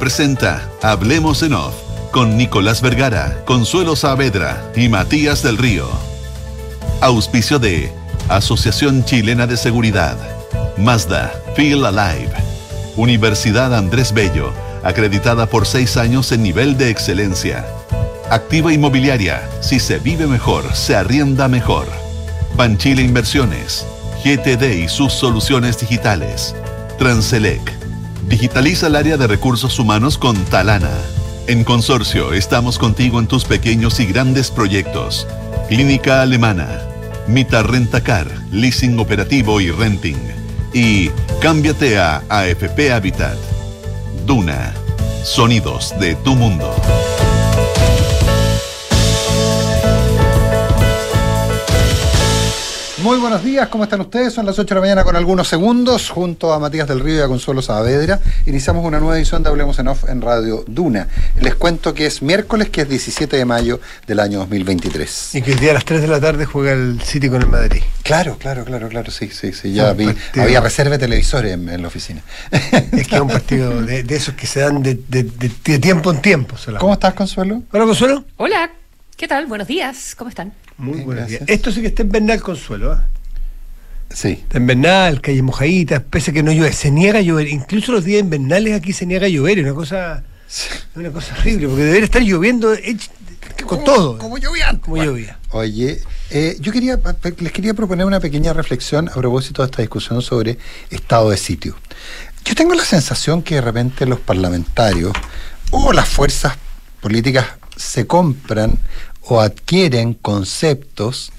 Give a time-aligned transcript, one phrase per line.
[0.00, 1.74] presenta Hablemos en Off
[2.10, 5.86] con Nicolás Vergara, Consuelo Saavedra y Matías del Río.
[7.02, 7.92] Auspicio de
[8.28, 10.16] Asociación Chilena de Seguridad,
[10.78, 12.32] Mazda, Feel Alive,
[12.96, 17.66] Universidad Andrés Bello, acreditada por seis años en nivel de excelencia.
[18.30, 21.86] Activa Inmobiliaria, si se vive mejor, se arrienda mejor.
[22.56, 23.86] Banchile Inversiones,
[24.24, 26.54] GTD y sus soluciones digitales.
[26.98, 27.79] Transelec,
[28.28, 30.90] digitaliza el área de recursos humanos con Talana.
[31.46, 35.26] En Consorcio estamos contigo en tus pequeños y grandes proyectos.
[35.68, 36.82] Clínica Alemana,
[37.26, 40.18] Mita Rentacar, Leasing Operativo y Renting.
[40.72, 41.10] Y
[41.40, 43.36] cámbiate a AFP Habitat.
[44.26, 44.72] Duna,
[45.24, 46.74] sonidos de tu mundo.
[53.02, 54.34] Muy buenos días, ¿cómo están ustedes?
[54.34, 57.20] Son las 8 de la mañana con algunos segundos, junto a Matías del Río y
[57.22, 58.20] a Consuelo Saavedra.
[58.44, 61.08] Iniciamos una nueva edición de Hablemos en Off en Radio Duna.
[61.40, 65.34] Les cuento que es miércoles, que es 17 de mayo del año 2023.
[65.34, 67.48] Y que el día a las 3 de la tarde juega el City con el
[67.48, 67.82] Madrid.
[68.02, 69.72] Claro, claro, claro, claro, sí, sí, sí.
[69.72, 72.20] Ya vi, había reserva de televisores en, la oficina.
[72.50, 74.94] Es que es un partido de, esos que se dan de,
[75.78, 76.56] tiempo en tiempo.
[76.78, 77.62] ¿Cómo estás, Consuelo?
[77.72, 78.24] Hola, Consuelo.
[78.36, 78.70] Hola,
[79.20, 79.44] ¿qué tal?
[79.44, 80.54] Buenos días, ¿cómo están?
[80.78, 81.42] Muy buenos días.
[81.46, 83.06] Esto sí que está en Bernal Consuelo, ¿ah?
[84.08, 84.30] Sí.
[84.30, 87.48] Está en Bernal, calle mojaditas, pese a que no llueve, se niega a llover.
[87.48, 90.24] Incluso los días invernales aquí se niega a llover, es una cosa,
[90.94, 92.72] una cosa horrible, porque debería estar lloviendo
[93.66, 94.16] con todo.
[94.16, 94.78] Como llovía.
[94.80, 95.38] Como llovía.
[95.50, 96.98] Oye, eh, yo quería,
[97.40, 100.56] les quería proponer una pequeña reflexión a propósito de esta discusión sobre
[100.88, 101.76] estado de sitio.
[102.46, 105.12] Yo tengo la sensación que de repente los parlamentarios
[105.72, 106.56] o las fuerzas
[107.02, 108.78] políticas se compran
[109.30, 111.30] o adquieren conceptos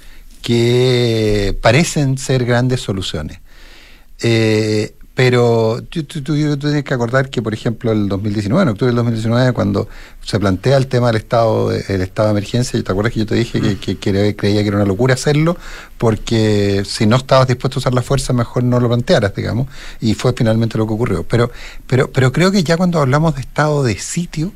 [0.41, 3.39] que parecen ser grandes soluciones.
[4.21, 9.51] Eh, pero tú, tienes que acordar que, por ejemplo, el 2019, en octubre del 2019,
[9.51, 9.89] cuando
[10.23, 13.35] se plantea el tema del estado, el estado de emergencia, ¿te acuerdas que yo te
[13.35, 15.57] dije que, creía que era una locura hacerlo?
[15.97, 19.67] Porque si no estabas dispuesto a usar la fuerza, mejor no lo plantearas, digamos.
[19.99, 21.23] Y fue finalmente lo que ocurrió.
[21.23, 21.51] Pero,
[21.87, 24.53] pero, pero creo que ya cuando hablamos de estado de sitio,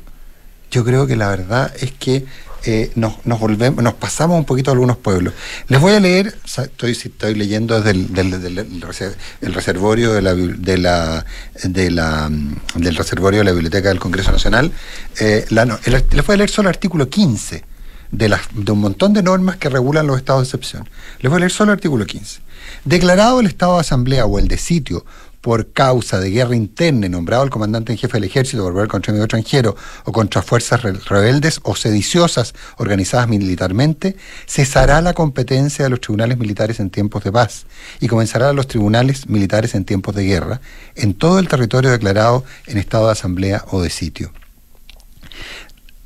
[0.70, 2.24] yo creo que la verdad es que
[2.66, 5.34] eh, nos, volvemos, nos pasamos un poquito a algunos pueblos.
[5.68, 11.24] Les voy a leer, estoy, estoy leyendo desde el, reservorio de la, de la,
[11.62, 12.28] de la,
[12.74, 14.72] del reservorio de la Biblioteca del Congreso Nacional.
[15.20, 17.64] Eh, les voy a leer solo el artículo 15
[18.10, 20.88] de, las, de un montón de normas que regulan los estados de excepción.
[21.20, 22.40] Les voy a leer solo el artículo 15.
[22.84, 25.04] Declarado el estado de asamblea o el de sitio
[25.46, 29.12] por causa de guerra interna nombrado el comandante en jefe del ejército por volver contra
[29.12, 34.16] enemigo extranjero o contra fuerzas rebeldes o sediciosas organizadas militarmente,
[34.48, 37.66] cesará la competencia de los tribunales militares en tiempos de paz
[38.00, 40.60] y comenzará los tribunales militares en tiempos de guerra
[40.96, 44.32] en todo el territorio declarado en estado de asamblea o de sitio.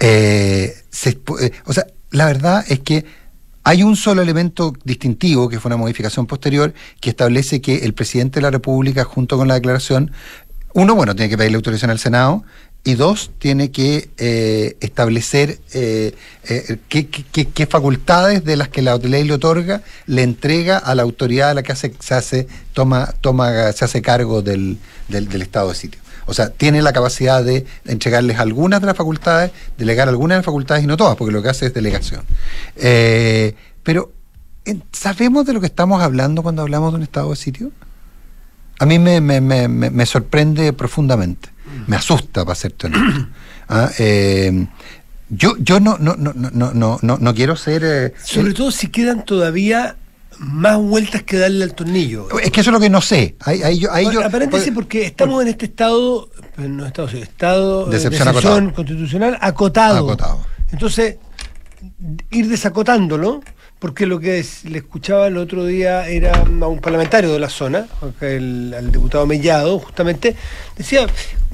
[0.00, 3.06] Eh, eh, o sea, la verdad es que
[3.70, 8.40] hay un solo elemento distintivo, que fue una modificación posterior, que establece que el presidente
[8.40, 10.10] de la República, junto con la declaración,
[10.74, 12.42] uno, bueno, tiene que pedirle autorización al Senado,
[12.82, 16.14] y dos, tiene que eh, establecer eh,
[16.48, 21.50] eh, qué, facultades de las que la ley le otorga le entrega a la autoridad
[21.50, 26.00] a la que hace, se hace, toma, toma, se hace cargo del, estado de sitio.
[26.26, 30.46] O sea, tiene la capacidad de entregarles algunas de las facultades, delegar algunas de las
[30.46, 32.22] facultades y no todas, porque lo que hace es delegación.
[32.76, 34.12] Eh, pero,
[34.92, 37.72] ¿sabemos de lo que estamos hablando cuando hablamos de un estado de sitio?
[38.78, 41.50] A mí me, sorprende profundamente,
[41.86, 43.26] me asusta, para ser honesto.
[43.68, 43.90] ¿Ah?
[43.98, 44.66] Eh,
[45.28, 47.82] yo, yo no, no, no, no, no, no, quiero ser.
[47.84, 49.96] Eh, Sobre todo si quedan todavía
[50.38, 52.28] más vueltas que darle al tornillo.
[52.40, 53.36] Es que eso es lo que no sé.
[53.40, 60.16] Ahí, Aparentemente porque estamos en este estado, no estado, estado de excepción, constitucional acotado.
[60.72, 61.16] Entonces,
[62.30, 63.42] ir desacotándolo,
[63.80, 67.86] porque lo que le escuchaba el otro día era a un parlamentario de la zona,
[68.20, 70.36] el, al diputado Mellado, justamente,
[70.76, 71.06] decía,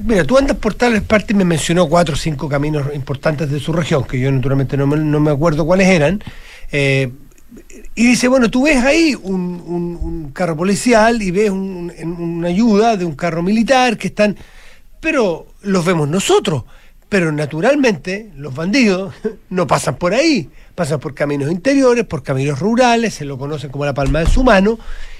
[0.03, 3.61] mira, tú andas por tales partes y me mencionó cuatro o cinco caminos importantes de
[3.61, 6.21] su región, que yo naturalmente no me, acuerdo cuáles eran.
[6.73, 7.13] Eh,
[7.95, 13.15] y dice, bueno, tú ves ahí un, carro policial y ves una ayuda de un
[13.15, 14.35] carro militar que están,
[14.99, 16.65] pero los vemos nosotros.
[17.09, 19.13] Pero naturalmente los bandidos
[19.49, 23.85] no pasan por ahí, pasan por caminos interiores, por caminos rurales, se lo conocen como
[23.85, 24.77] la palma de su mano,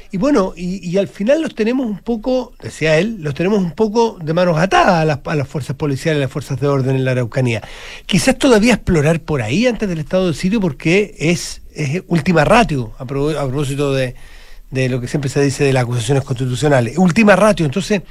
[0.10, 4.18] y bueno, y, al final los tenemos un poco, decía él, los tenemos un poco
[4.22, 7.12] de manos atadas a las, a fuerzas policiales, a las fuerzas de orden en la
[7.12, 7.62] Araucanía.
[8.06, 11.62] Quizás todavía explorar por ahí antes del estado de sitio porque es,
[12.08, 14.16] última ratio, a, propósito de,
[14.72, 16.98] de lo que siempre se dice de las acusaciones constitucionales.
[16.98, 18.02] Última ratio, entonces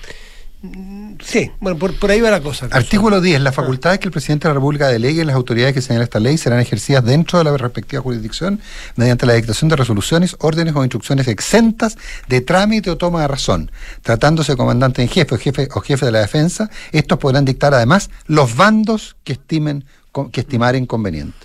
[1.22, 2.68] Sí, bueno, por, ahí va la cosa.
[2.70, 3.40] Artículo 10.
[3.40, 6.20] Las facultades que el presidente de la República delegue en las autoridades que señala esta
[6.20, 8.60] ley serán ejercidas dentro de la respectiva jurisdicción
[8.96, 11.96] mediante la dictación de resoluciones, órdenes o instrucciones exentas
[12.28, 13.70] de trámite o toma de razón.
[14.02, 17.74] Tratándose de comandante en jefe o jefe o jefe de la defensa, estos podrán dictar
[17.74, 19.84] además los bandos que estimen
[20.32, 21.36] que estimaren conveniente.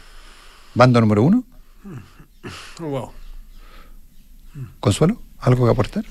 [0.73, 1.44] Bando número uno.
[2.79, 3.12] Wow.
[4.79, 5.21] ¿Consuelo?
[5.39, 6.06] ¿Algo que aportar?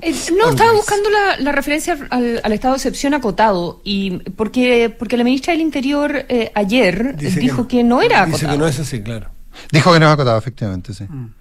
[0.00, 1.08] No, estaba buscando
[1.38, 6.50] la, referencia al, estado de excepción acotado y porque porque la ministra del Interior eh,
[6.54, 8.38] ayer dijo que no, era acotado.
[8.38, 9.30] Dice que no es así, claro.
[9.70, 11.04] Dijo que no es acotado, efectivamente, sí.
[11.04, 11.32] Mm.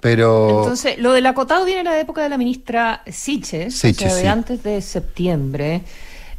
[0.00, 0.60] Pero...
[0.60, 4.28] Entonces, lo del acotado viene de la época de la ministra Siches, o sea, de
[4.28, 5.82] antes de septiembre.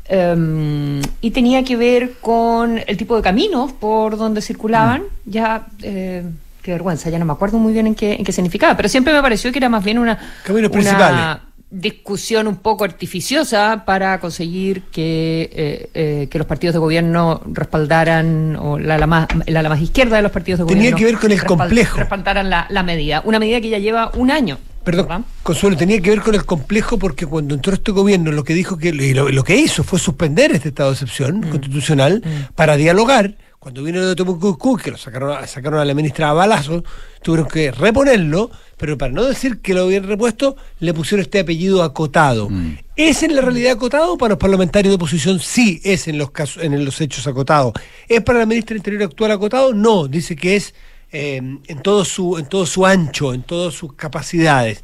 [0.08, 5.02] Em, y tenía que ver con el tipo de caminos por donde circulaban.
[5.02, 5.32] Mm.
[5.32, 6.24] Ya, eh,
[6.62, 9.14] qué vergüenza, ya no me acuerdo muy bien en qué, en qué significaba, pero siempre
[9.14, 10.20] me pareció que era más bien una.
[10.44, 11.40] Caminos principales
[11.76, 18.56] discusión un poco artificiosa para conseguir que, eh, eh, que los partidos de gobierno respaldaran,
[18.56, 20.98] o la, la, más, la, más izquierda de los partidos de Tenía gobierno.
[20.98, 21.98] Tenía que ver con el complejo.
[22.00, 23.22] Respaldaran la, la, medida.
[23.26, 24.58] Una medida que ya lleva un año.
[24.86, 28.54] Perdón, Consuelo, tenía que ver con el complejo porque cuando entró este gobierno lo que
[28.54, 31.50] dijo que lo, lo que hizo fue suspender este estado de excepción mm.
[31.50, 32.54] constitucional mm.
[32.54, 33.34] para dialogar
[33.66, 36.84] cuando vino de Tomucucú, que lo sacaron, sacaron a la ministra a balazos,
[37.24, 41.82] tuvieron que reponerlo, pero para no decir que lo hubieran repuesto, le pusieron este apellido
[41.82, 42.48] acotado.
[42.48, 42.78] Mm.
[42.96, 44.20] ¿Es en la realidad acotado?
[44.20, 47.74] Para los parlamentarios de oposición sí es en los casos, en los hechos acotados.
[48.08, 49.74] ¿Es para la ministra Interior actual acotado?
[49.74, 50.76] No, dice que es
[51.12, 54.84] eh, en todo su, en todo su ancho, en todas sus capacidades.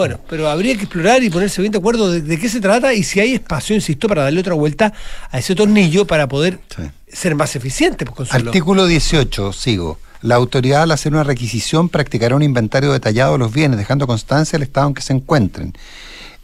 [0.00, 3.02] Bueno, pero habría que explorar y ponerse bien de acuerdo de, qué se trata y
[3.02, 4.94] si hay espacio, insisto, para darle otra vuelta
[5.30, 6.58] a ese tornillo para poder
[7.06, 8.06] ser más eficiente.
[8.06, 9.98] Pues, Artículo 18, sigo.
[10.22, 14.58] La autoridad al hacer una requisición practicará un inventario detallado de los bienes, dejando constancia
[14.58, 15.74] del estado en que se encuentren.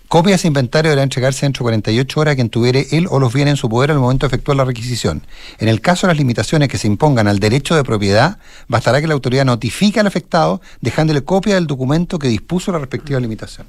[0.08, 3.18] Copia de ese inventario deberá entregarse dentro de 48 horas a quien tuviere él o
[3.18, 5.26] los bienes en su poder al momento de efectuar la requisición.
[5.58, 8.38] En el caso de las limitaciones que se impongan al derecho de propiedad,
[8.68, 13.18] bastará que la autoridad notifique al afectado dejándole copia del documento que dispuso la respectiva
[13.18, 13.66] limitación.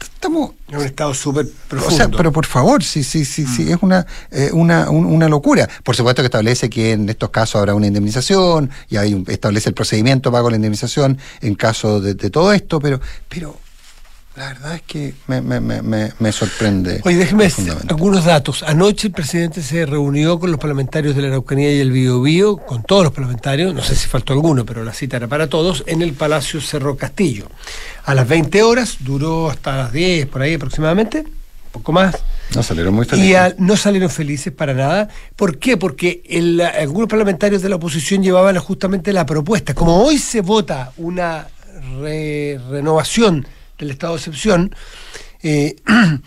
[0.00, 1.94] Estamos en un estado súper profundo.
[1.94, 3.72] O sea, pero por favor, sí, sí, sí, sí, mm.
[3.72, 5.68] es una, eh, una, una locura.
[5.82, 9.74] Por supuesto que establece que en estos casos habrá una indemnización y hay establece el
[9.74, 13.00] procedimiento pago la indemnización en caso de, de todo esto, pero,
[13.30, 13.56] pero
[14.40, 17.02] la verdad es que me, me, me, me sorprende.
[17.04, 17.52] Oye, déjeme
[17.90, 18.62] algunos datos.
[18.62, 22.82] Anoche el presidente se reunió con los parlamentarios de la Araucanía y el Biobío, con
[22.82, 26.00] todos los parlamentarios, no sé si faltó alguno, pero la cita era para todos, en
[26.00, 27.48] el Palacio Cerro Castillo.
[28.06, 32.16] A las 20 horas, duró hasta las 10 por ahí aproximadamente, un poco más.
[32.54, 33.54] No salieron muy felices.
[33.58, 35.08] Y no salieron felices para nada.
[35.36, 35.76] ¿Por qué?
[35.76, 36.22] Porque
[36.78, 39.74] algunos parlamentarios de la oposición llevaban justamente la propuesta.
[39.74, 41.46] Como hoy se vota una
[42.00, 43.46] renovación
[43.80, 44.74] del estado de excepción.
[45.42, 45.76] Eh,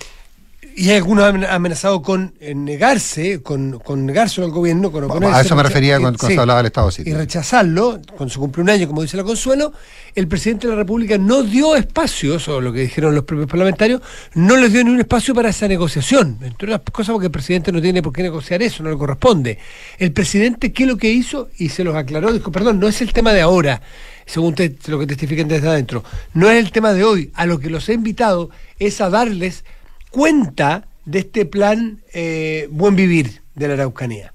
[0.75, 5.55] y hay algunos amenazado con eh, negarse, con, con negarse al gobierno, con A eso
[5.55, 9.03] me refería cuando, se hablaba del Estado Y rechazarlo, cuando se cumple un año, como
[9.03, 9.71] dice la Consuelo,
[10.15, 14.01] el presidente de la República no dio espacios, o lo que dijeron los propios parlamentarios,
[14.33, 16.39] no les dio ni un espacio para esa negociación.
[16.41, 19.59] Entre las cosas porque el presidente no tiene por qué negociar eso, no le corresponde.
[19.99, 21.49] El presidente, ¿qué es lo que hizo?
[21.57, 23.81] Y se los aclaró, dijo, perdón, no es el tema de ahora
[24.25, 24.55] según
[24.87, 26.03] lo que testifiquen desde adentro.
[26.33, 27.31] No es el tema de hoy.
[27.33, 28.49] A lo que los he invitado
[28.79, 29.65] es a darles
[30.11, 34.33] cuenta de este plan eh, Buen Vivir de la Araucanía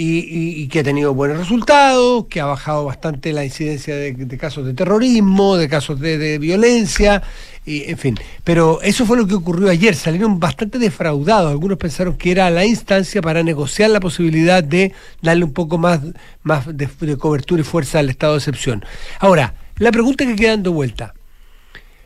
[0.00, 4.72] y, que ha tenido buenos resultados, que ha bajado bastante la incidencia de, casos de
[4.72, 7.22] terrorismo, de casos de, violencia,
[7.66, 8.18] y, en fin.
[8.44, 12.64] Pero eso fue lo que ocurrió ayer, salieron bastante defraudados, algunos pensaron que era la
[12.64, 16.00] instancia para negociar la posibilidad de darle un poco más,
[16.42, 18.84] más de, cobertura y fuerza al estado de excepción.
[19.18, 21.14] Ahora, la pregunta que queda dando vuelta.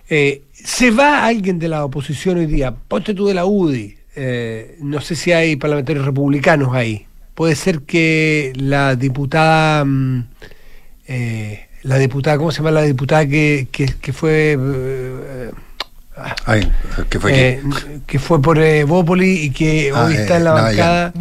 [0.09, 2.75] Eh, ¿Se va alguien de la oposición hoy día?
[2.75, 3.97] Ponte tú de la UDI.
[4.15, 10.25] Eh, no sé si hay parlamentarios republicanos ahí puede ser que la diputada, mm,
[11.09, 14.57] eh, la diputada, ¿cómo se llama la diputada que, que, fue...
[14.59, 15.51] Eh,
[16.45, 16.71] Ay,
[17.09, 17.63] ¿que fue eh,
[18.07, 21.13] que fue por Bópoli y que ah, hoy está en la bancada.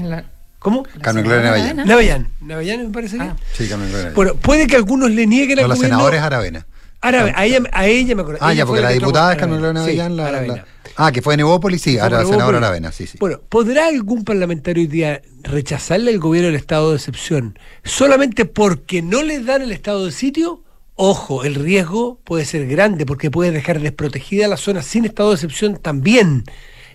[0.60, 0.84] ¿Cómo?
[1.02, 1.78] Carmen Gloria Navellán.
[1.88, 2.28] Navellán.
[2.42, 3.32] Navellán me parece bien.
[3.32, 3.38] Ah.
[3.52, 4.12] Sí, Carmen Gloria.
[4.14, 5.68] Bueno, puede que algunos le nieguen al gobierno.
[5.68, 6.68] Los senadores Aravena.
[7.02, 7.38] Aravena.
[7.38, 8.40] A ella, a ella me acuerdo.
[8.42, 10.16] Ah, ya, porque la diputada es Carmen Gloria Navellán.
[10.16, 10.66] la,
[10.96, 13.18] Ah, que fue en Evópolis, sí, ahora senadora Aravena, sí, sí.
[13.20, 19.02] Bueno, ¿podrá algún parlamentario hoy día rechazarle al gobierno el estado de excepción solamente porque
[19.02, 20.64] no le dan el estado de sitio?
[20.96, 25.36] Ojo, el riesgo puede ser grande porque puede dejar desprotegida la zona sin estado de
[25.36, 26.44] excepción también.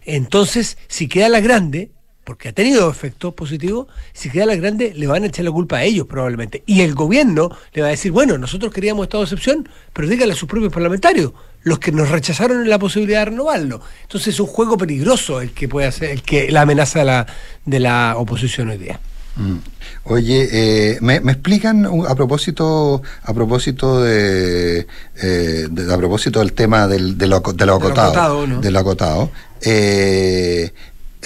[0.04, 1.90] Entonces, si queda la grande,
[2.26, 5.76] porque ha tenido efectos positivos, si queda la grande, le van a echar la culpa
[5.76, 6.64] a ellos probablemente.
[6.66, 10.32] Y el gobierno le va a decir, bueno, nosotros queríamos estado de excepción, pero dígale
[10.32, 13.80] a sus propios parlamentarios, los que nos rechazaron la posibilidad de renovarlo.
[14.02, 17.26] Entonces es un juego peligroso el que puede hacer, el que la amenaza de la,
[17.64, 18.98] de la oposición hoy día.
[19.36, 19.58] Mm.
[20.04, 24.88] Oye, eh, ¿me, explican a propósito a propósito de,
[25.22, 29.30] eh, a propósito del tema del, de lo, de lo acotado, de lo acotado,
[29.60, 30.72] eh,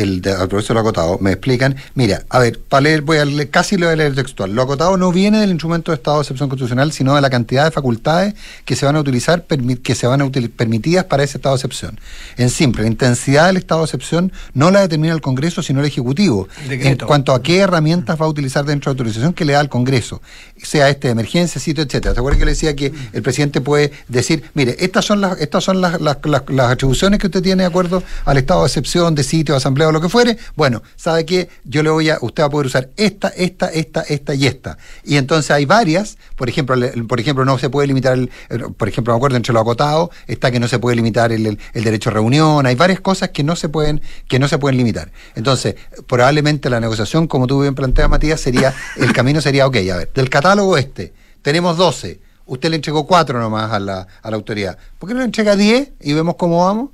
[0.01, 3.51] el al profesor lo acotado, me explican, mira, a ver, para leer, voy a leer,
[3.51, 4.55] casi lo voy a leer textual.
[4.55, 7.65] Lo acotado no viene del instrumento de estado de excepción constitucional, sino de la cantidad
[7.65, 11.39] de facultades que se van a utilizar, que se van a utilizar permitidas para ese
[11.39, 12.01] estado de excepción.
[12.37, 15.87] En simple, la intensidad del estado de excepción no la determina el Congreso, sino el
[15.87, 16.49] Ejecutivo.
[16.69, 19.61] En cuanto a qué herramientas va a utilizar dentro de la autorización que le da
[19.61, 20.23] al Congreso,
[20.63, 22.15] sea este de emergencia, sitio, etcétera.
[22.15, 25.65] ¿Se acuerdan que le decía que el presidente puede decir, mire, estas son las, estas
[25.65, 29.25] son las, las, las atribuciones que usted tiene de acuerdo al estado de excepción, de
[29.25, 31.49] sitio, de asamblea lo que fuere, bueno, ¿sabe qué?
[31.65, 34.79] Yo le voy a, usted va a poder usar esta, esta, esta, esta y esta.
[35.05, 36.77] Y entonces hay varias, por ejemplo,
[37.09, 38.31] por ejemplo, no se puede limitar, el,
[38.77, 42.11] por ejemplo, me acuerdo entre lo acotado, está que no se puede limitar el, derecho
[42.11, 45.11] a reunión, hay varias cosas que no se pueden, que no se pueden limitar.
[45.35, 49.97] Entonces, probablemente la negociación, como tú bien planteas, Matías, sería, el camino sería, ok, a
[49.97, 54.37] ver, del catálogo este, tenemos 12, usted le entregó 4 nomás a la, a la
[54.37, 54.79] autoridad.
[54.99, 56.91] ¿Por qué no le entrega 10 y vemos cómo vamos?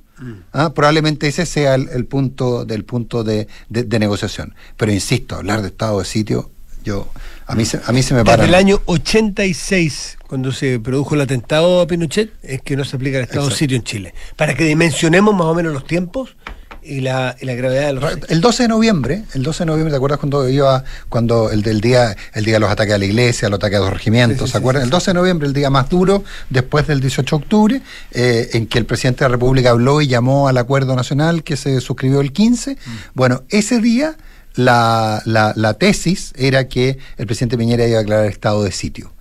[0.53, 0.73] ¿Ah?
[0.75, 4.55] Probablemente ese sea el, punto del punto de, negociación.
[4.77, 6.51] Pero insisto, hablar de estado de sitio,
[6.85, 7.09] yo
[7.47, 8.43] a mí se, a mí se me para.
[8.43, 12.97] Desde el año 86, cuando se produjo el atentado a Pinochet, es que no se
[12.97, 14.15] aplica el estado de sitio en Chile.
[14.37, 16.37] Para que dimensionemos más o menos los tiempos,
[16.87, 19.91] y la, y la gravedad de los El 12 de noviembre, el 12 de noviembre,
[19.91, 23.05] ¿te acuerdas cuando iba, cuando el del día, el día de los ataques a la
[23.05, 24.85] iglesia, los ataques a los regimientos, ¿se acuerdan?
[24.85, 28.67] el 12 de noviembre, el día más duro, después del 18 de octubre, eh, en
[28.67, 32.21] que el presidente de la República habló y llamó al acuerdo nacional que se suscribió
[32.21, 32.73] el 15.
[32.73, 32.77] Mm.
[33.15, 34.17] Bueno, ese día
[34.55, 39.13] la, la, la tesis era que el presidente Piñera iba a declarar estado de sitio.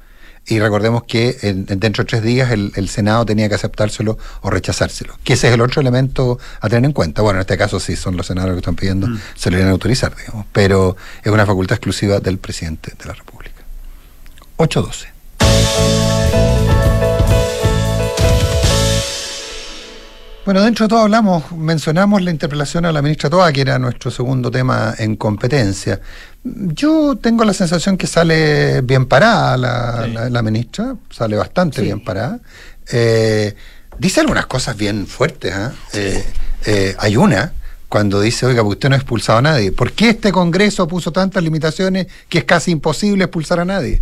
[0.48, 5.18] Y recordemos que dentro de tres días el, Senado tenía que aceptárselo o rechazárselo.
[5.24, 7.24] Que ese es el otro elemento a tener en cuenta.
[7.24, 9.20] Bueno, en este caso sí son los senadores que están pidiendo, mm.
[9.36, 10.46] se lo iban a autorizar, digamos.
[10.52, 13.56] Pero es una facultad exclusiva del presidente de la República.
[14.58, 16.64] 812.
[20.46, 24.12] Bueno, dentro de todo hablamos, mencionamos la interpelación a la ministra Toa, que era nuestro
[24.12, 26.00] segundo tema en competencia.
[26.44, 32.40] Yo tengo la sensación que sale bien parada la, ministra, sale bastante bien parada.
[32.92, 33.56] Eh,
[33.98, 35.52] dice algunas cosas bien fuertes.
[35.52, 35.74] ¿ah?
[35.94, 36.24] Eh,
[36.68, 37.52] eh, hay una
[37.90, 39.72] cuando dice, oiga, usted no ha expulsado a nadie.
[39.72, 44.00] ¿Por qué este Congreso puso tantas limitaciones que es casi imposible expulsar a nadie?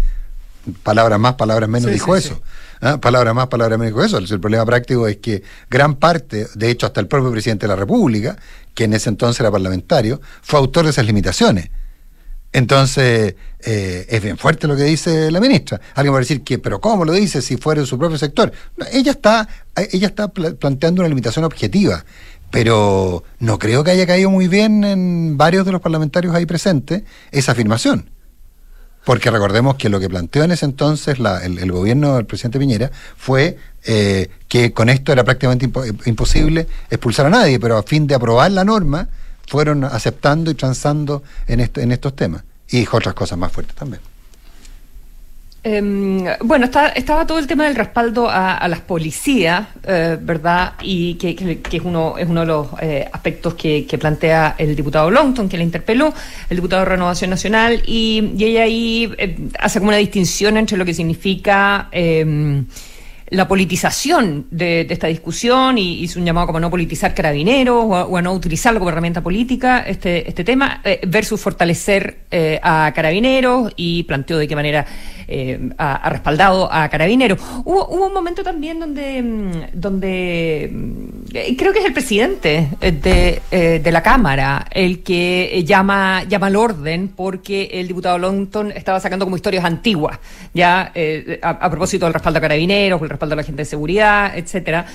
[0.84, 2.41] Palabras más, palabras menos dijo eso.
[2.79, 2.98] ¿Ah?
[2.98, 4.17] Palabra más, palabra menos dijo eso.
[4.17, 7.75] El problema práctico es que gran parte, de hecho hasta el propio presidente de la
[7.75, 8.38] República,
[8.74, 11.70] que en ese entonces era parlamentario, fue autor de esas limitaciones.
[12.53, 15.82] Entonces, eh, es bien fuerte lo que dice la ministra.
[15.96, 18.51] Alguien va a decir que, pero ¿cómo lo dice si fuera en su propio sector?
[18.91, 19.48] ella está,
[19.91, 22.05] ella está planteando una limitación objetiva,
[22.51, 27.01] pero no creo que haya caído muy bien en varios de los parlamentarios ahí presentes
[27.32, 28.12] esa afirmación.
[29.06, 33.58] Porque recordemos que lo que planteó en ese entonces el, gobierno del presidente Piñera fue
[33.84, 35.70] eh, que con esto era prácticamente
[36.06, 39.10] imposible expulsar a nadie, pero a fin de aprobar la norma,
[39.48, 42.44] fueron aceptando y transando en, en estos temas.
[42.70, 44.02] Y otras cosas más fuertes también.
[45.65, 50.74] Em, bueno, estaba todo el tema del respaldo a, las policías, eh, ¿verdad?
[50.82, 51.29] Y que,
[51.72, 55.63] es, uno, es uno de los eh, aspectos que, plantea el diputado Longton, que le
[55.63, 56.13] interpeló,
[56.50, 60.84] el diputado de Renovación Nacional, y, ella ahí eh, hace como una distinción entre lo
[60.84, 62.65] que significa em,
[63.34, 68.22] la politización de, esta discusión y hizo un llamado como no politizar carabineros o a,
[68.22, 74.04] no utilizarlo como herramienta política, este, este tema, eh, versus fortalecer eh, a carabineros y
[74.04, 74.86] planteó de qué manera
[75.28, 77.40] eh, ha, respaldado a carabineros.
[77.66, 83.42] Hubo, hubo un momento también donde, mm, donde mm, creo que es el presidente de,
[83.84, 89.25] de la Cámara el que llama, llama al orden porque el diputado Longton estaba sacando
[89.25, 90.20] como historias antiguas,
[90.54, 90.92] ya
[91.42, 94.86] a, a propósito del respaldo a carabineros, el respaldo a la gente de seguridad, etcétera,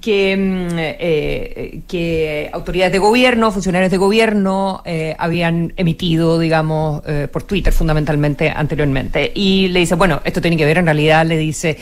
[0.00, 7.28] que, mm, eh, que autoridades de gobierno, funcionarios de gobierno eh, habían emitido, digamos, eh,
[7.30, 9.32] por Twitter fundamentalmente anteriormente.
[9.34, 11.76] Y le dice, bueno, esto tiene que ver en realidad, le dice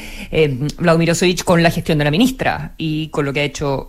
[0.79, 3.89] Vladimir Osovich, con la gestión de la ministra y con lo que ha hecho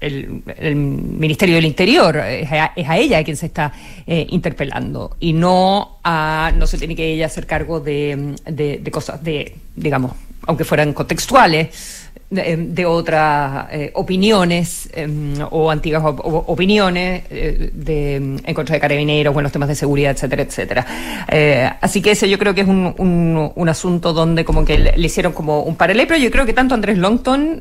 [0.00, 0.42] el,
[0.76, 2.16] Ministerio del Interior.
[2.16, 3.72] Es a, ella a quien se está
[4.06, 9.56] interpelando y no a, no se tiene que ella hacer cargo de, de cosas de,
[9.74, 10.12] digamos,
[10.46, 18.74] aunque fueran contextuales, de, otras eh, opiniones em, o antiguas opiniones eh, de, en contra
[18.74, 20.86] de carabineros, bueno, los temas de seguridad, etcétera, etcétera.
[21.28, 22.94] Eh, así que ese yo creo que es un,
[23.54, 26.74] un, asunto donde como que le, hicieron como un paralelo, pero yo creo que tanto
[26.74, 27.60] Andrés Longton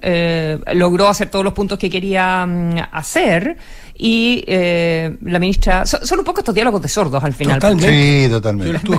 [0.74, 3.58] logró hacer todos los puntos que quería mm, hacer
[3.98, 5.86] y eh, la ministra.
[5.86, 7.62] Son, un poco estos diálogos de sordos al final.
[7.80, 8.82] Sí, totalmente.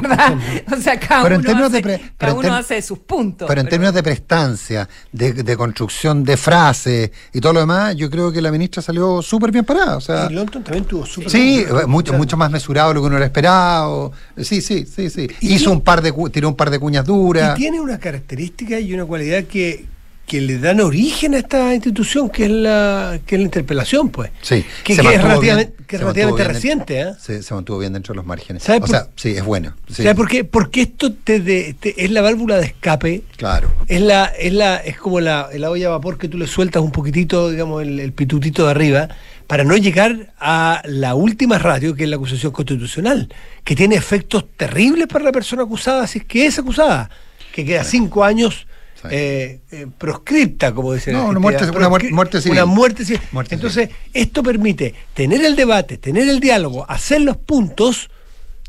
[0.72, 3.48] O sea, cada, uno, hace, cada uno hace sus puntos.
[3.48, 8.30] Pero en términos de prestancia, de, construcción de frases y todo lo demás, yo creo
[8.32, 9.96] que la ministra salió súper bien parada.
[9.96, 13.06] O sea, y London también tuvo súper Sí, mucho, mucho más mesurado de lo que
[13.06, 14.12] uno hubiera esperado.
[14.36, 15.28] Sí, sí, sí, sí.
[15.40, 17.56] Hizo un par de, tiró un par de cuñas duras.
[17.56, 19.86] Y tiene una característica y una cualidad que
[20.26, 24.32] que le dan origen a esta institución que es la que es la interpelación pues.
[24.42, 27.12] Sí que, es relativamente, reciente ¿eh?
[27.18, 28.68] se, se, mantuvo bien dentro de los márgenes.
[28.68, 30.44] O sea sí es bueno ¿sabes por qué?
[30.44, 33.22] porque esto te, es la válvula de escape.
[33.36, 33.70] Claro.
[33.86, 36.82] Es la es la es como la, la olla a vapor que tú le sueltas
[36.82, 39.08] un poquitito digamos el, pitutito de arriba
[39.46, 44.44] para no llegar a la última radio que es la acusación constitucional que tiene efectos
[44.56, 47.10] terribles para la persona acusada si es que es acusada
[47.52, 48.66] que queda cinco años
[49.10, 51.14] eh, eh, proscripta, como dicen.
[51.14, 52.58] No, una muerte, una muerte, civil.
[52.58, 53.20] Una muerte civil.
[53.50, 58.10] Entonces, esto permite tener el debate, tener el diálogo, hacer los puntos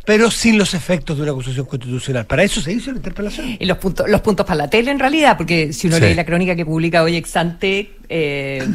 [0.06, 2.26] pero sin los efectos de una acusación constitucional.
[2.26, 3.58] Para eso se hizo la interpelación.
[3.60, 6.26] Y los puntos, los puntos para la tele, en realidad, porque si uno lee la
[6.26, 8.66] crónica que publica hoy Exante, eh,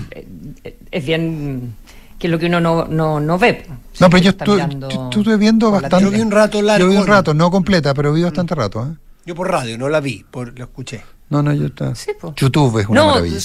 [0.91, 1.75] es bien
[2.19, 3.65] que es lo que uno no, no, no ve.
[3.99, 6.05] No, pero yo estuve viendo bastante.
[6.05, 6.87] Yo vi un rato largo.
[6.87, 8.87] Yo vi un rato, no completa, pero vi bastante rato.
[8.93, 8.97] ¿eh?
[9.25, 11.03] Yo por radio, no la vi, por, lo escuché.
[11.33, 11.95] No, no, yo está.
[12.37, 13.39] YouTube es una no, maravilla.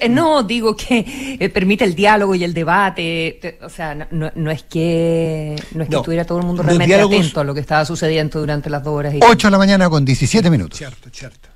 [0.00, 3.58] Eh, no, digo que eh, permite el diálogo y el debate.
[3.60, 7.40] o sea, no, no, es que no es que estuviera todo el mundo realmente atento
[7.40, 9.12] a lo que estaba sucediendo durante las dos horas.
[9.12, 10.78] Y 8 de la mañana con 17 minutos.
[10.78, 11.50] Cierto, cierto.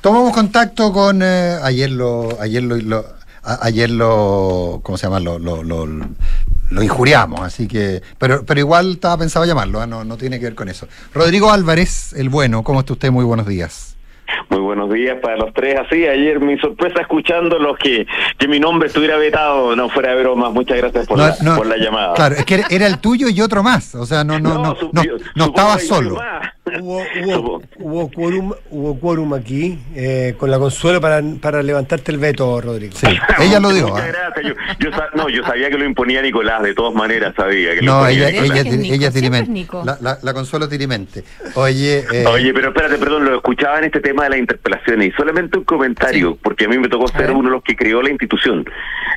[0.00, 3.04] Tomamos contacto con eh, ayer lo ayer lo,
[3.60, 5.20] ayer lo ¿cómo se llama?
[5.20, 5.62] lo, lo
[6.70, 8.02] lo injuriamos, así que.
[8.18, 9.86] Pero, pero igual estaba pensado llamarlo, ¿eh?
[9.86, 10.88] no, no tiene que ver con eso.
[11.14, 13.10] Rodrigo Álvarez, el bueno, ¿cómo está usted?
[13.10, 13.95] Muy buenos días.
[14.48, 15.78] Muy buenos días para los tres.
[15.78, 18.06] Así, ayer mi sorpresa escuchando los que,
[18.38, 20.50] que mi nombre estuviera vetado, no fuera de broma.
[20.50, 22.14] Muchas gracias por, la, por la llamada.
[22.14, 23.94] Claro, es que era el tuyo y otro más.
[23.94, 25.02] O sea, no, no, no, no,
[25.34, 26.18] no, estaba solo.
[26.80, 32.18] Hubo, hubo, hubo, quórum, hubo quórum aquí eh, con la consuelo para, para levantarte el
[32.18, 32.94] veto, Rodrigo.
[32.96, 33.06] Sí,
[33.38, 33.88] ella lo dio.
[33.88, 34.12] Muchas ¿eh?
[34.12, 34.46] gracias.
[34.78, 38.06] Yo, yo, no, yo sabía que lo imponía Nicolás, de todas maneras sabía que No,
[38.06, 39.66] ella, ella, ella, tirimente.
[39.84, 41.22] La, la, la, consuelo tirimente.
[41.54, 42.26] Oye, eh...
[42.26, 45.64] Oye, pero espérate, perdón, lo escuchaba en este tema de la interpelaciones y solamente un
[45.64, 48.64] comentario, porque a mí me tocó ser uno de los que creó la institución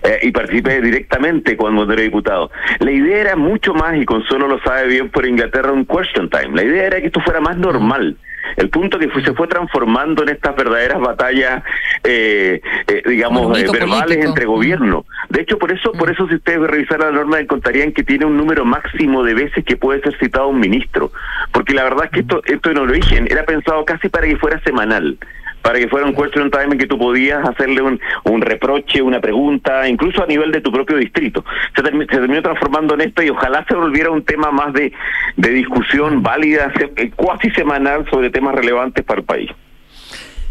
[0.03, 2.51] eh, y participé directamente cuando era diputado.
[2.79, 6.55] La idea era mucho más, y Consuelo lo sabe bien por Inglaterra, un question time.
[6.55, 8.17] La idea era que esto fuera más normal.
[8.58, 11.63] El punto que se fue transformando en estas verdaderas batallas,
[12.04, 15.06] eh, eh, digamos, verbales entre gobiernos.
[15.30, 18.38] De hecho, por eso, por eso si ustedes revisaran la norma encontrarían que tiene un
[18.38, 21.12] número máximo de veces que puede ser citado un ministro,
[21.52, 24.62] porque la verdad es que esto, esto en origen era pensado casi para que fuera
[24.63, 25.17] semanal
[25.62, 29.19] para que fuera un question time en que tú podías hacerle un, un reproche, una
[29.19, 31.43] pregunta, incluso a nivel de tu propio distrito.
[31.76, 34.91] Se, terminó transformando en esto y ojalá se volviera un tema más de,
[35.38, 39.52] de discusión válida, eh, cuasi semanal sobre temas relevantes para el país.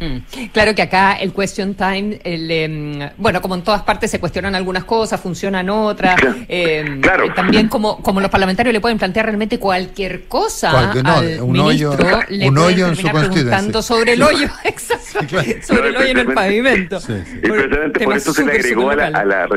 [0.00, 0.48] Mm.
[0.52, 4.54] Claro que acá el question time, el, em, bueno, como en todas partes se cuestionan
[4.54, 6.20] algunas cosas, funcionan otras.
[6.48, 7.24] Em, claro.
[7.24, 11.90] Eh, también como, como los parlamentarios le pueden plantear realmente cualquier cosa al un ministro,
[11.90, 15.18] hoyo, le un hoyo en su preguntando sobre el hoyo, exacto,
[15.62, 16.98] sobre el hoyo en el pavimento.
[17.42, 19.48] Y precisamente por eso se le agregó a la,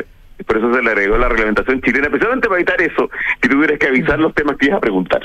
[0.46, 3.08] por eso se le agregó la reglamentación chilena, precisamente para evitar eso,
[3.40, 4.22] que tuvieras que avisar mm.
[4.22, 5.20] los temas que ibas a preguntar.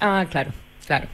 [0.00, 0.50] Ah, claro,
[0.86, 1.06] claro.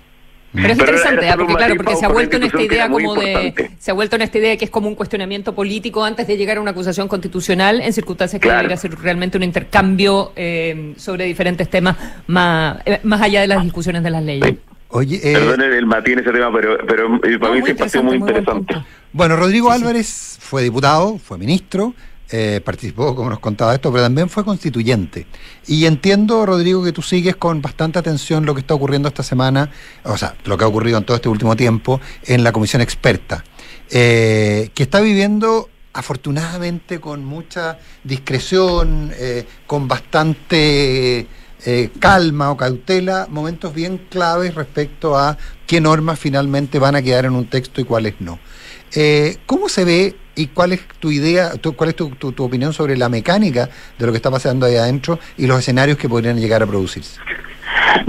[0.52, 1.36] Pero es interesante, ¿ah?
[1.36, 4.22] porque claro, porque se ha vuelto en esta idea como de, se ha vuelto en
[4.22, 7.80] esta idea que es como un cuestionamiento político antes de llegar a una acusación constitucional
[7.80, 13.22] en circunstancias que debería ser realmente un intercambio eh, sobre diferentes temas más, eh, más
[13.22, 14.54] allá de las discusiones de las leyes.
[14.88, 18.74] Oye, eh, Perdón el Matín ese tema, pero, pero para mí sí muy interesante.
[19.14, 21.94] bueno, Rodrigo Álvarez fue diputado, fue ministro,
[22.34, 25.26] eh, participó, como nos contaba esto, pero también fue constituyente.
[25.66, 29.70] Y entiendo, Rodrigo, que tú sigues con bastante atención lo que está ocurriendo esta semana,
[30.04, 33.44] o sea, lo que ha ocurrido en todo este último tiempo en la comisión experta,
[33.90, 41.26] eh, que está viviendo afortunadamente con mucha discreción, eh, con bastante
[42.00, 47.34] calma o cautela, momentos bien claves respecto a qué normas finalmente van a quedar en
[47.34, 48.40] un texto y cuáles no.
[49.46, 53.08] ¿Cómo se ve ¿Y cuál es tu idea, cuál es tu, tu, opinión sobre la
[53.08, 53.68] mecánica
[53.98, 57.20] de lo que está pasando ahí adentro y los escenarios que podrían llegar a producirse?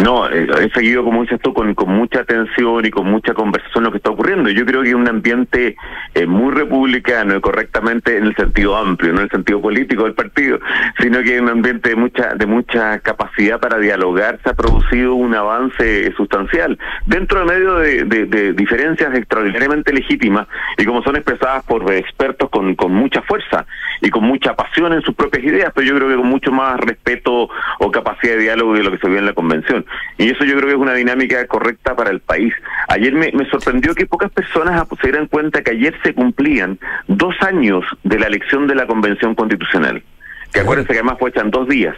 [0.04, 3.84] No, eh, he seguido, como dices tú, con, con mucha atención y con mucha conversación
[3.84, 4.50] lo que está ocurriendo.
[4.50, 5.76] Yo creo que es un ambiente
[6.13, 10.13] eh, muy republicano y correctamente en el sentido amplio, no en el sentido político del
[10.13, 10.60] partido,
[11.00, 14.39] sino que es un ambiente de mucha, de mucha capacidad para dialogar.
[14.43, 20.86] Se ha producido un avance sustancial dentro de medio de, de, diferencias extraordinariamente legítimas y
[20.86, 23.65] como son expresadas por expertos con, con mucha fuerza
[24.02, 26.80] y con mucha pasión en sus propias ideas, pero yo creo que con mucho más
[26.80, 29.73] respeto o capacidad de diálogo de lo que se vio en la convención.
[30.18, 32.54] Y eso yo creo que es una dinámica correcta para el país.
[32.88, 37.86] Ayer me, sorprendió que pocas personas se dieran cuenta que ayer se cumplían dos años
[38.04, 40.04] de la elección de la convención constitucional,
[40.52, 41.96] que acuérdense que además fue hecha en dos días.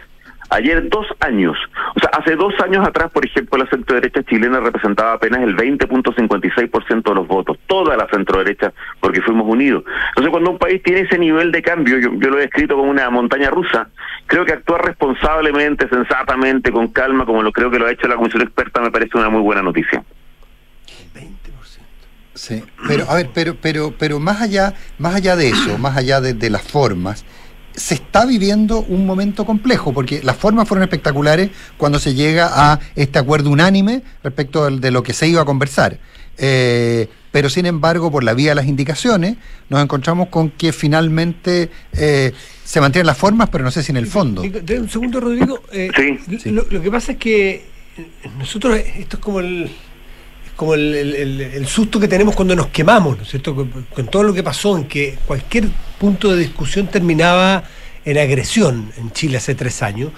[0.50, 1.56] Ayer dos años,
[1.96, 5.56] o sea, hace dos años atrás, por ejemplo, la centro derecha chilena representaba apenas el
[5.56, 9.82] 20.56% de los votos, toda la centro derecha, porque fuimos unidos.
[10.10, 13.10] Entonces, cuando un país tiene ese nivel de cambio, yo, lo he descrito como una
[13.10, 13.88] montaña rusa,
[14.26, 18.16] creo que actuar responsablemente, sensatamente, con calma, como lo creo que lo ha hecho la
[18.16, 20.04] comisión experta, me parece una muy buena noticia.
[22.34, 26.20] Sí, pero a ver, pero pero pero más allá más allá de eso, más allá
[26.20, 27.24] de las formas,
[27.76, 32.80] se está viviendo un momento complejo, porque las formas fueron espectaculares cuando se llega a
[32.96, 35.98] este acuerdo unánime respecto de lo que se iba a conversar.
[36.38, 39.36] Eh, pero sin embargo, por la vía de las indicaciones,
[39.68, 42.32] nos encontramos con que finalmente eh,
[42.64, 44.42] se mantienen las formas, pero no sé si en el fondo.
[44.42, 45.62] Un segundo, Rodrigo.
[45.70, 45.90] Eh,
[46.46, 47.66] lo, que pasa es que
[48.38, 49.70] nosotros, esto es como el
[50.56, 53.54] como el, susto que tenemos cuando nos quemamos, ¿no es cierto?
[53.54, 57.62] Con, todo lo que pasó, en que cualquier punto de discusión terminaba
[58.04, 60.12] en agresión en Chile hace tres años,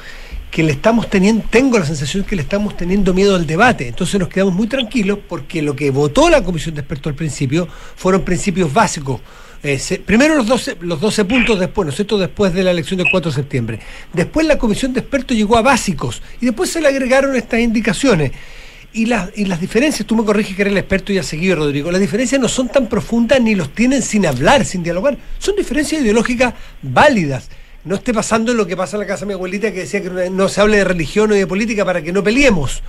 [0.51, 3.89] que le estamos teniendo, tengo la sensación que le estamos teniendo miedo al debate.
[3.89, 7.69] Entonces nos quedamos muy tranquilos porque lo que votó la Comisión de Expertos al principio
[7.97, 9.21] fueron principios básicos.
[9.63, 12.17] Eh, primero los 12, los 12 puntos después, ¿no es cierto?
[12.17, 13.81] Después de la elección del 4 de septiembre.
[14.13, 18.31] Después la Comisión de Expertos llegó a básicos y después se le agregaron estas indicaciones.
[18.93, 21.91] Y, y las diferencias, tú me corriges que eres el experto y has seguido, Rodrigo,
[21.91, 25.17] las diferencias no son tan profundas ni los tienen sin hablar, sin dialogar.
[25.39, 27.51] Son diferencias ideológicas válidas.
[27.85, 30.31] No esté pasando lo que pasa en la casa de mi abuelita que decía que
[30.31, 32.83] no se hable de religión o de política para que no peleemos.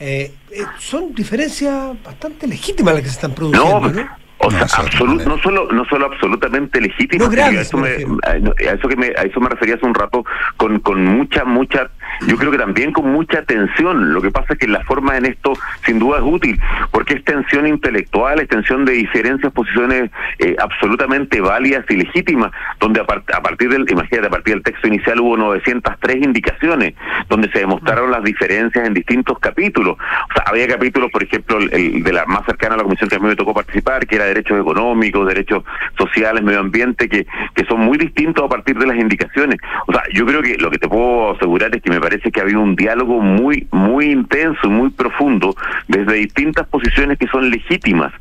[0.00, 3.88] Eh, eh, son diferencias bastante legítimas las que se están produciendo.
[3.88, 4.21] ¿no?
[4.44, 4.66] O sea,
[5.06, 7.90] no, solo, no solo absolutamente legítimo, a, eso me,
[8.24, 10.24] a, eso que me, a eso me refería hace un rato,
[10.56, 11.90] con, con mucha, mucha,
[12.26, 14.12] yo creo que también con mucha tensión.
[14.12, 15.52] Lo que pasa es que la forma en esto
[15.84, 21.40] sin duda es útil, porque es tensión intelectual, es tensión de diferencias, posiciones eh, absolutamente
[21.40, 22.50] válidas y legítimas,
[22.80, 26.94] donde a, partir del, imagínate, a partir del texto inicial hubo 903 indicaciones,
[27.28, 29.96] donde se demostraron las diferencias en distintos capítulos.
[29.98, 33.16] O sea, había capítulos, por ejemplo, el, de la más cercana a la comisión que
[33.16, 35.64] a mí me tocó participar, que era derechos económicos, derechos
[35.96, 39.58] sociales, medio ambiente, que, que son muy distintos a partir de las indicaciones.
[39.86, 42.40] O sea, yo creo que lo que te puedo asegurar es que me parece que
[42.40, 45.54] ha habido un diálogo muy, muy intenso y muy profundo
[45.88, 48.12] desde distintas posiciones que son legítimas.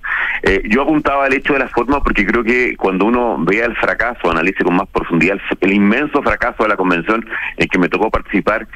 [0.43, 3.75] Eh, yo apuntaba al hecho de la forma porque creo que cuando uno vea el
[3.75, 7.25] fracaso, analice con más profundidad el, inmenso fracaso de la convención
[7.57, 8.67] en que me tocó participar,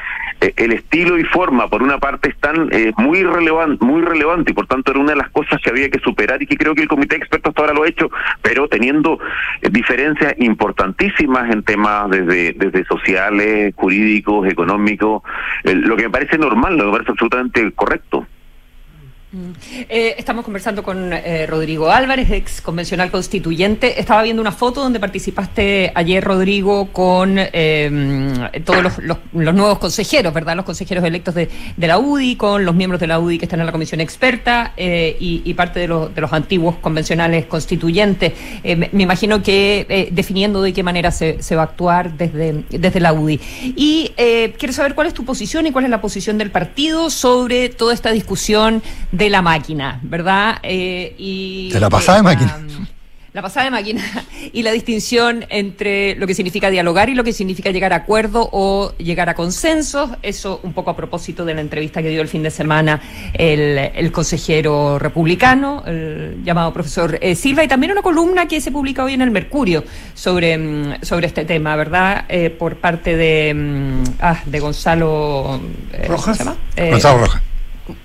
[0.42, 4.54] eh, el estilo y forma, por una parte, están eh, muy relevante, muy relevante y
[4.54, 6.84] por tanto era una de las cosas que había que superar y que creo que
[6.84, 8.10] el comité experto hasta ahora lo ha hecho,
[8.42, 9.20] pero teniendo
[9.62, 15.22] eh, diferencias importantísimas en temas desde, desde sociales, jurídicos, económicos,
[15.64, 18.25] lo que me parece normal, lo que me parece absolutamente correcto.
[19.90, 24.00] Eh, estamos conversando con eh, Rodrigo Álvarez, ex convencional constituyente.
[24.00, 30.56] Estaba viendo una foto donde participaste ayer, Rodrigo, con em, todos los, nuevos consejeros, ¿verdad?
[30.56, 33.66] Los consejeros electos de, la UDI, con los miembros de la UDI que están en
[33.66, 38.34] la comisión experta eh, y, parte de, de, los antiguos convencionales constituyentes.
[38.64, 43.40] Me, imagino que definiendo de qué manera se, va a actuar desde, desde la UDI.
[43.76, 44.12] Y
[44.58, 47.94] quiero saber cuál es tu posición y cuál es la posición del partido sobre toda
[47.94, 50.58] esta discusión de la máquina, ¿verdad?
[50.64, 52.60] Eh, y, de la pasada de máquina.
[53.36, 54.02] La pasada de máquina
[54.54, 58.48] y la distinción entre lo que significa dialogar y lo que significa llegar a acuerdo
[58.54, 60.12] o llegar a consensos.
[60.22, 63.02] Eso un poco a propósito de la entrevista que dio el fin de semana
[63.34, 69.04] el, consejero republicano, el llamado profesor eh, Silva, y también una columna que se publica
[69.04, 69.84] hoy en el Mercurio
[70.14, 72.24] sobre, mm, sobre este tema, ¿verdad?
[72.30, 75.60] Eh, por parte de, mm, ah, de Gonzalo.
[76.08, 76.40] ¿Rojas?
[76.78, 77.42] Gonzalo Rojas.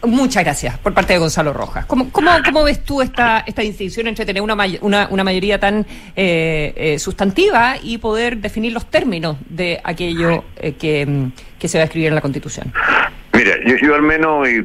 [0.02, 1.86] Muchas gracias por parte de Gonzalo Rojas.
[1.86, 5.86] ¿Cómo, cómo, cómo ves tú esta, esta distinción entre tener una, una, una mayoría tan
[6.14, 11.82] eh, eh, sustantiva y poder definir los términos de aquello eh, que, que, se va
[11.82, 12.72] a escribir en la Constitución?
[13.32, 14.62] Mira, yo, yo al menos, y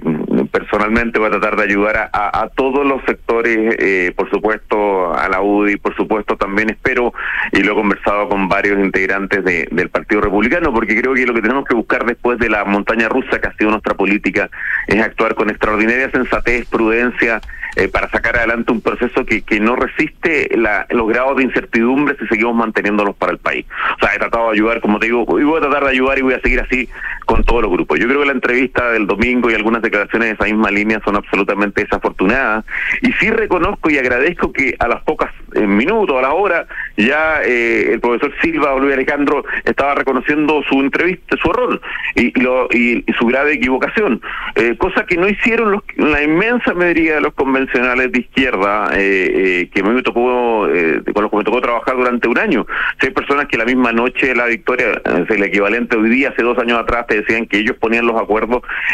[0.47, 5.41] personalmente voy a tratar de ayudar a, todos los sectores, eh, por supuesto a la
[5.41, 7.13] UDI, por supuesto también espero,
[7.51, 11.41] y lo he conversado con varios integrantes del Partido Republicano, porque creo que lo que
[11.41, 14.49] tenemos que buscar después de la montaña rusa que ha sido nuestra política
[14.88, 17.41] es actuar con extraordinaria sensatez, prudencia,
[17.78, 22.15] eh, para sacar adelante un proceso que, que no resiste la, los grados de incertidumbre
[22.17, 23.65] si seguimos manteniéndolos para el país.
[23.97, 26.17] O sea, he tratado de ayudar, como te digo, y voy a tratar de ayudar
[26.17, 26.88] y voy a seguir así
[27.25, 27.99] con todos los grupos.
[27.99, 31.15] Yo creo que la entrevista del domingo y algunas declaraciones de esa misma línea son
[31.15, 32.65] absolutamente desafortunadas.
[33.02, 37.41] Y sí reconozco y agradezco que a las pocas eh, minutos, a la hora, ya
[37.44, 41.82] eh, el profesor Silva Luis Alejandro estaba reconociendo su entrevista, su error
[42.15, 44.22] y, lo, y, su grave equivocación,
[44.56, 49.70] eh, cosa que no hicieron los, la inmensa mayoría de los convencionales de izquierda eh,
[49.74, 50.68] que me tocó,
[51.13, 52.65] con los que me tocó trabajar durante un año.
[53.00, 56.58] hay personas que la misma noche de la victoria, el equivalente hoy día, hace dos
[56.58, 58.44] años atrás, te decían que ellos ponían los acuerdos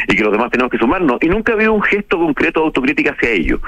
[0.08, 2.66] y que los demás teníamos que sumarnos, y nunca ha habido un gesto concreto de
[2.68, 3.60] autocrítica hacia ellos.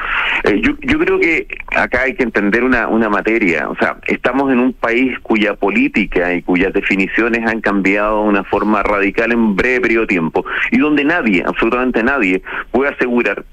[0.62, 4.60] yo, yo creo que acá hay que entender una, una materia, o sea, estamos en
[4.60, 9.82] un país cuya política y cuyas definiciones han cambiado de una forma radical en breve
[9.82, 12.42] periodo de tiempo y donde nadie, absolutamente nadie,
[12.72, 13.44] puede asegurar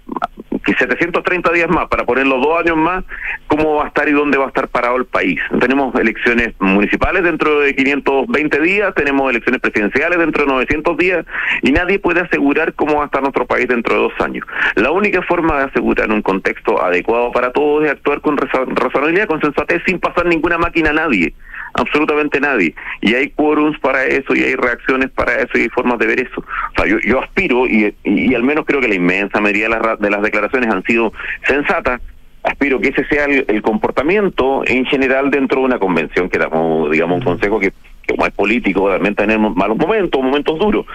[0.64, 3.05] que 730 días más, para ponerlo dos años más,
[3.46, 5.40] cómo va a estar y dónde va a estar parado el país.
[5.59, 11.27] Tenemos elecciones municipales dentro de 520 días, tenemos elecciones presidenciales dentro de 900 días
[11.62, 14.46] y nadie puede asegurar cómo va a estar nuestro país dentro de dos años.
[14.77, 19.40] La única forma de asegurar un contexto adecuado para todos es actuar con razonabilidad, con
[19.40, 21.35] sensatez, sin pasar ninguna máquina a nadie
[21.74, 22.74] absolutamente nadie.
[23.00, 26.20] Y hay quórums para eso, y hay reacciones para eso, y hay formas de ver
[26.20, 26.40] eso.
[26.40, 29.70] O sea, yo, yo aspiro, y, y, al menos creo que la inmensa mayoría de
[29.70, 31.12] las, de las declaraciones han sido
[31.46, 32.00] sensatas,
[32.42, 37.18] aspiro que ese sea el, comportamiento en general dentro de una convención que damos, digamos,
[37.18, 37.72] un consejo que,
[38.11, 40.87] como es político, también tenemos malos momentos, momentos duros,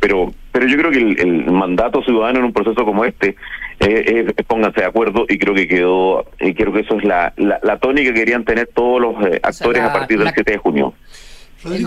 [0.00, 3.36] pero pero yo creo que el, mandato ciudadano en un proceso como este
[3.78, 7.32] eh, es, pónganse de acuerdo y creo que quedó, y creo que eso es la,
[7.36, 10.94] la, tónica que querían tener todos los eh, actores a partir del 7 de junio.
[11.64, 11.86] el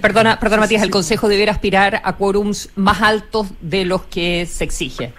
[0.00, 4.64] perdona, perdona Matías, el Consejo debiera aspirar a quórums más altos de los que se
[4.64, 5.12] exige.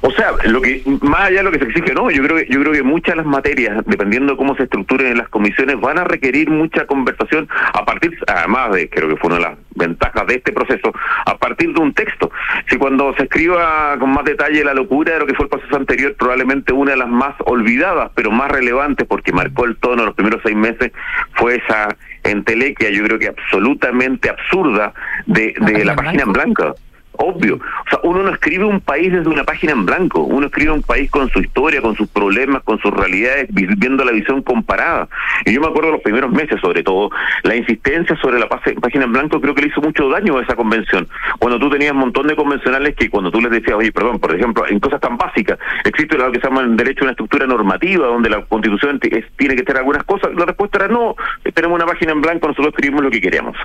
[0.00, 2.46] O sea, lo que más allá de lo que se exige, no, yo creo que
[2.48, 5.80] yo creo que muchas de las materias, dependiendo de cómo se estructuren en las comisiones,
[5.80, 9.58] van a requerir mucha conversación a partir, además de, creo que fue una de las
[9.74, 10.92] ventajas de este proceso,
[11.26, 12.30] a partir de un texto.
[12.68, 15.76] Si cuando se escriba con más detalle la locura de lo que fue el proceso
[15.76, 20.06] anterior, probablemente una de las más olvidadas, pero más relevantes, porque marcó el tono de
[20.06, 20.92] los primeros seis meses,
[21.32, 21.88] fue esa
[22.22, 24.92] entelequia, yo creo que absolutamente absurda,
[25.26, 26.74] de, de la página en blanco
[27.16, 27.56] obvio.
[27.56, 30.82] O sea, uno no escribe un país desde una página en blanco, uno escribe un
[30.82, 35.08] país con su historia, con sus problemas, con sus realidades, viendo la visión comparada.
[35.44, 37.10] Y yo me acuerdo los primeros meses, sobre todo,
[37.42, 40.56] la insistencia sobre la página en blanco creo que le hizo mucho daño a esa
[40.56, 41.08] convención.
[41.38, 44.34] Cuando tú tenías un montón de convencionales que cuando tú les decías, oye, perdón, por
[44.34, 48.06] ejemplo, en cosas tan básicas, existe lo que se llama el derecho una estructura normativa,
[48.06, 51.14] donde la constitución tiene que tener algunas cosas, la respuesta era no,
[51.54, 53.56] tenemos una página en blanco, nosotros escribimos lo que queremos.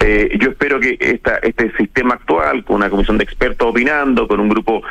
[0.00, 4.40] Eh, yo espero que esta, este sistema actual, con una comisión de expertos opinando, con
[4.40, 4.82] un grupo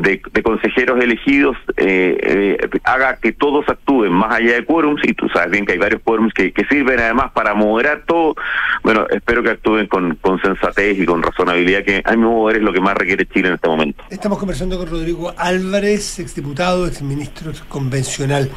[0.00, 5.28] de, consejeros elegidos, eh, eh, haga que todos actúen más allá de quórums, y tú
[5.28, 8.34] sabes bien que hay varios quórums que, sirven además para moderar todo.
[8.82, 12.62] Bueno, espero que actúen con, con sensatez y con razonabilidad, que a mi modo es
[12.62, 14.02] lo que más requiere Chile en este momento.
[14.08, 18.50] Estamos conversando con Rodrigo Álvarez, exdiputado, exministro convencional.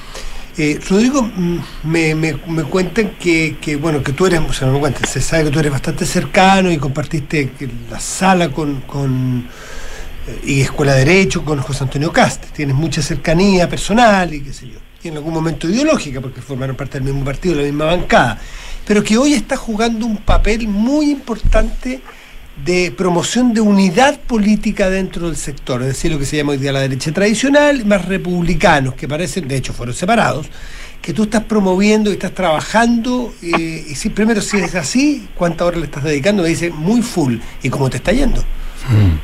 [0.60, 4.74] Eh, Rodrigo, mm, me, me, cuentan que, que, bueno, que tú eres, o sea, no
[4.74, 7.52] me cuentan, se sabe que tú eres bastante cercano y compartiste
[7.92, 9.48] la sala con, con
[10.28, 12.46] eh, y Escuela de Derecho con José Antonio Cast.
[12.56, 14.80] Tienes mucha cercanía personal y qué sé yo.
[15.04, 18.40] Y en algún momento ideológica, porque formaron parte del mismo partido, la misma bancada.
[18.84, 22.02] Pero que hoy está jugando un papel muy importante
[22.64, 26.58] de promoción de unidad política dentro del sector, es decir, lo que se llama hoy
[26.58, 30.48] día la derecha tradicional, más republicanos, que parecen, de hecho fueron separados,
[31.02, 35.68] que tú estás promoviendo y estás trabajando, eh, y si primero si es así, ¿cuántas
[35.68, 36.44] horas le estás dedicando?
[36.44, 38.42] Me dice, muy full, ¿y cómo te está yendo?
[38.42, 39.17] Mm.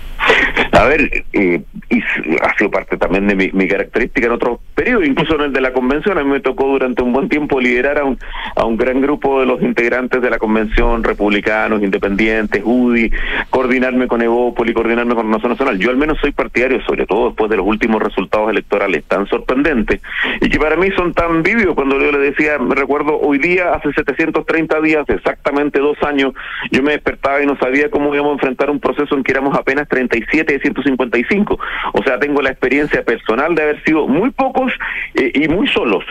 [0.83, 2.01] A ver, eh, y
[2.41, 5.71] ha sido parte también de mi, característica en otros periodos, incluso en el de la
[5.71, 6.17] convención.
[6.17, 8.19] A mí me tocó durante un buen tiempo liderar a un,
[8.57, 13.13] a un gran grupo de los integrantes de la convención, republicanos, independientes, UDI,
[13.49, 15.79] coordinarme con Evópoli, coordinarme con Nación Nacional.
[15.79, 20.01] Yo al menos soy partidario, sobre todo después de los últimos resultados electorales tan sorprendentes
[20.41, 21.75] y que para mí son tan vivios.
[21.75, 26.33] Cuando yo le decía, me recuerdo hoy día, hace 730 días, exactamente dos años,
[26.71, 29.57] yo me despertaba y no sabía cómo íbamos a enfrentar un proceso en que éramos
[29.57, 31.59] apenas 37 de 155.
[31.93, 34.71] O sea, tengo la experiencia personal de haber sido muy pocos
[35.15, 36.03] eh, y muy solos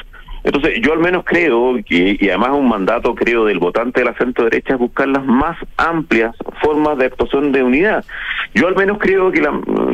[0.44, 4.14] Entonces, yo al menos creo, que, y además un mandato, creo, del votante de la
[4.14, 8.04] centro derecha es buscar las más amplias formas de actuación de unidad.
[8.54, 9.50] Yo al menos creo que la,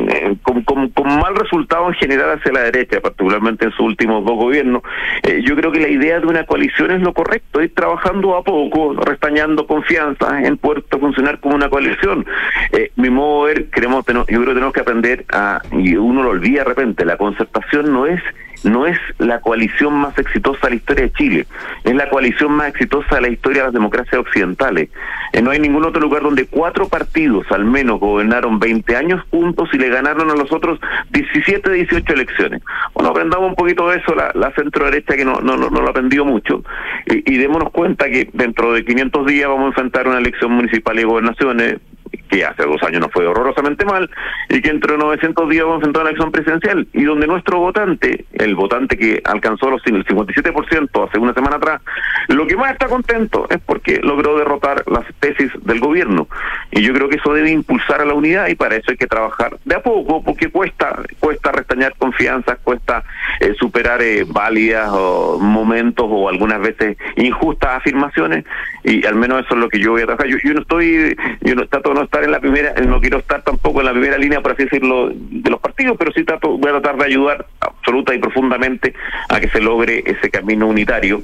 [0.09, 4.81] eh, con, mal resultado en general hacia la derecha, particularmente en sus últimos dos gobiernos,
[5.23, 8.43] eh, yo creo que la idea de una coalición es lo correcto, ir trabajando a
[8.43, 12.25] poco, restañando confianza en poder funcionar como una coalición.
[12.71, 16.23] Eh, mi modo de ver, queremos, yo creo que tenemos que aprender a, y uno
[16.23, 18.21] lo olvida de repente, la concertación no es
[18.63, 21.47] no es la coalición más exitosa de la historia de Chile,
[21.83, 24.89] es la coalición más exitosa de la historia de las democracias occidentales.
[25.33, 29.69] Eh, no hay ningún otro lugar donde cuatro partidos al menos gobernaron 20 años juntos
[29.73, 30.79] y le ganaron a los otros
[31.11, 32.61] 17 de 18 elecciones.
[32.93, 36.25] Bueno, aprendamos un poquito de eso, la, centro derecha que no, no, no, lo aprendió
[36.25, 36.63] mucho,
[37.05, 40.99] y, y démonos cuenta que dentro de 500 días vamos a enfrentar una elección municipal
[40.99, 41.77] y gobernaciones
[42.29, 44.09] que hace dos años no fue horrorosamente mal,
[44.49, 48.25] y que entre 900 días vamos a enfrentar una elección presidencial, y donde nuestro votante,
[48.33, 51.81] el votante que alcanzó los el 57% hace una semana atrás,
[52.27, 56.27] lo que más está contento es porque logró derrotar las tesis del gobierno.
[56.71, 59.07] Y yo creo que eso debe impulsar a la unidad, y para eso hay que
[59.07, 63.03] trabajar de a poco, porque cuesta, cuesta restañar confianza, cuesta
[63.39, 68.45] eh, superar eh, válidas o momentos o algunas veces injustas afirmaciones,
[68.83, 70.27] y al menos eso es lo que yo voy a trabajar.
[70.27, 73.41] Yo, yo no estoy, yo no trato no estar en la primera, no quiero estar
[73.41, 76.69] tampoco en la primera línea, por así decirlo, de los partidos, pero sí trato, voy
[76.69, 78.93] a tratar de ayudar absoluta y profundamente
[79.29, 81.21] a que se logre ese camino unitario.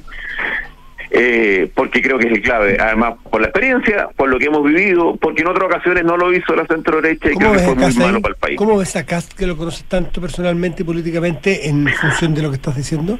[1.10, 4.64] Eh, porque creo que es el clave, además por la experiencia, por lo que hemos
[4.64, 7.74] vivido, porque en otras ocasiones no lo hizo la centro derecha y creo que fue
[7.74, 8.58] muy malo para el país.
[8.58, 12.50] ¿Cómo ves a Cast que lo conoces tanto personalmente y políticamente en función de lo
[12.50, 13.18] que estás diciendo?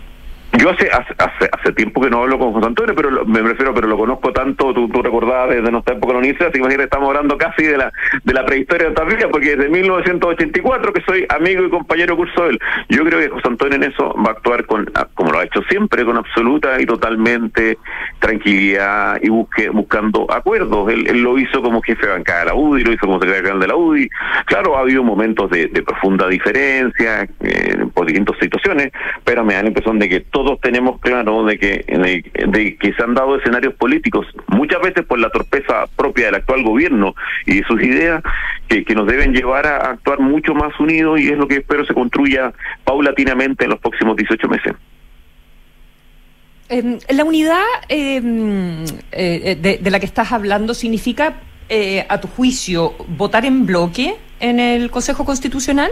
[0.58, 3.88] Yo hace, hace, hace, tiempo que no hablo con José Antonio, pero me refiero, pero
[3.88, 7.64] lo conozco tanto, tú, tú recordabas desde nuestra época universidad, así que estamos hablando casi
[7.64, 7.92] de la
[8.24, 12.50] de la prehistoria de Tafilla, porque desde 1984 que soy amigo y compañero curso de
[12.50, 12.58] él.
[12.88, 15.44] Yo creo que José Antonio en eso va a actuar con, ah, como lo ha
[15.44, 17.78] hecho siempre, con absoluta y totalmente
[18.18, 20.90] tranquilidad y busque, buscando acuerdos.
[20.92, 23.66] Él, lo hizo como jefe de bancada de la UDI, lo hizo como secretario de
[23.66, 24.08] la UDI.
[24.46, 28.90] Claro, ha habido momentos de, profunda diferencia eh, por distintas situaciones,
[29.24, 33.02] pero me da la impresión de que todos tenemos claro de que, de, que se
[33.02, 37.82] han dado escenarios políticos, muchas veces por la torpeza propia del actual gobierno y sus
[37.82, 38.22] ideas,
[38.68, 41.84] que, que nos deben llevar a actuar mucho más unidos y es lo que espero
[41.84, 42.52] se construya
[42.84, 44.72] paulatinamente en los próximos 18 meses.
[46.68, 52.28] Em, la unidad em, eh, de, de, la que estás hablando significa, eh, a tu
[52.28, 55.90] juicio, votar en bloque en el Consejo Constitucional?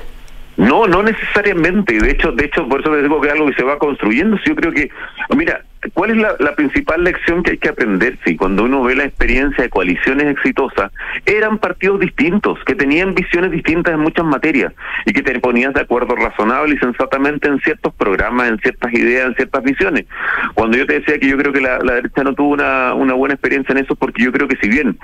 [0.56, 1.98] No, no necesariamente.
[1.98, 4.38] De hecho, de hecho, por eso les digo que es algo que se va construyendo.
[4.44, 4.90] Yo creo que,
[5.36, 5.62] mira,
[5.94, 8.16] ¿cuál es la, principal lección que hay que aprender?
[8.24, 10.92] Si cuando uno ve la experiencia de coaliciones exitosas,
[11.26, 14.72] eran partidos distintos, que tenían visiones distintas en muchas materias
[15.06, 19.26] y que te ponías de acuerdo razonable y sensatamente en ciertos programas, en ciertas ideas,
[19.26, 20.06] en ciertas visiones.
[20.54, 23.14] Cuando yo te decía que yo creo que la, la derecha no tuvo una, una
[23.14, 24.96] buena experiencia en eso, porque yo creo que si bien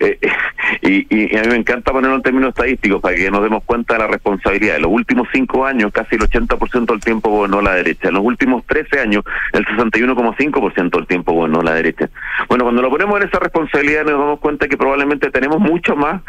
[0.00, 0.18] eh,
[0.82, 4.00] y, a mí me encanta ponerlo en términos estadísticos para que nos demos cuenta de
[4.00, 4.76] la responsabilidad.
[4.76, 8.08] En los últimos cinco años, casi el 80% del tiempo gobernó la derecha.
[8.08, 12.08] En los últimos 13 años, el 61,5% del tiempo gobernó la derecha.
[12.48, 16.22] Bueno, cuando lo ponemos en esa responsabilidad, nos damos cuenta que probablemente tenemos mucho más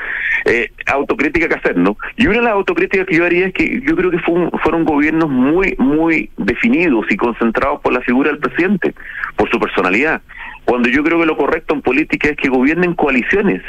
[0.45, 1.97] eh, autocrítica que hacer, ¿no?
[2.17, 5.29] Y una de las autocríticas que yo haría es que yo creo que fueron gobiernos
[5.29, 8.93] muy, muy definidos y concentrados por la figura del presidente,
[9.37, 10.21] por su personalidad
[10.65, 13.61] cuando yo creo que lo correcto en política es que gobiernen coaliciones,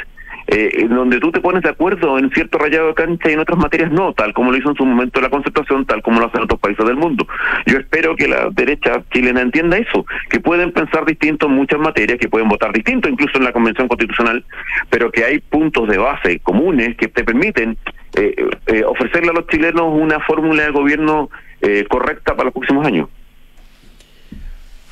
[0.47, 3.57] eh, donde tú te pones de acuerdo en cierto rayado de cancha y en otras
[3.57, 6.43] materias no, tal como lo hizo en su momento la concertación, tal como lo hacen
[6.43, 7.25] otros países del mundo.
[7.65, 12.19] Yo espero que la derecha chilena entienda eso, que pueden pensar distinto en muchas materias,
[12.19, 14.43] que pueden votar distinto incluso en la Convención Constitucional,
[14.89, 17.77] pero que hay puntos de base comunes que te permiten
[18.15, 18.35] eh,
[18.67, 21.29] eh, ofrecerle a los chilenos una fórmula de gobierno
[21.87, 23.07] correcta para los próximos años.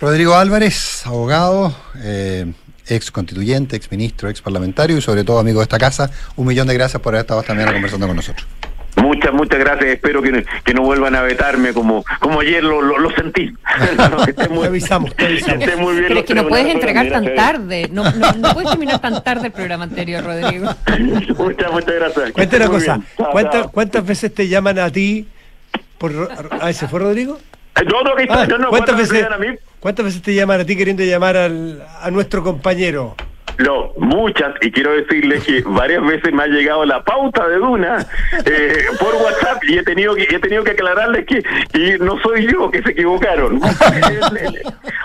[0.01, 2.51] Rodrigo Álvarez, abogado, eh,
[2.87, 6.67] ex constituyente, ex ministro, ex parlamentario y sobre todo amigo de esta casa, un millón
[6.67, 8.47] de gracias por haber estado esta mañana conversando con nosotros.
[8.95, 9.91] Muchas, muchas gracias.
[9.91, 13.53] Espero que, que no vuelvan a vetarme como, como ayer lo, lo, sentí.
[14.49, 15.67] muy, te avisamos, te avisamos.
[15.77, 17.87] muy bien Pero es que no puedes entregar tan tarde.
[17.91, 20.65] No, no, puedes terminar tan tarde el programa anterior, Rodrigo.
[21.37, 22.31] muchas, muchas gracias.
[22.31, 23.01] Cuéntame una cosa.
[23.31, 25.27] ¿Cuántas, ¿Cuántas veces te llaman a ti?
[25.99, 26.27] Por,
[26.59, 27.37] ¿Ah, ese fue Rodrigo?
[27.89, 29.25] No, no, que ah, ¿cuántas, veces,
[29.79, 33.15] ¿Cuántas veces te llaman a ti queriendo llamar al, a nuestro compañero?
[33.57, 38.05] No, muchas, y quiero decirles que varias veces me ha llegado la pauta de Duna
[38.45, 42.71] eh, por WhatsApp y he tenido que he tenido que aclararles que, no soy yo,
[42.71, 43.61] que se equivocaron.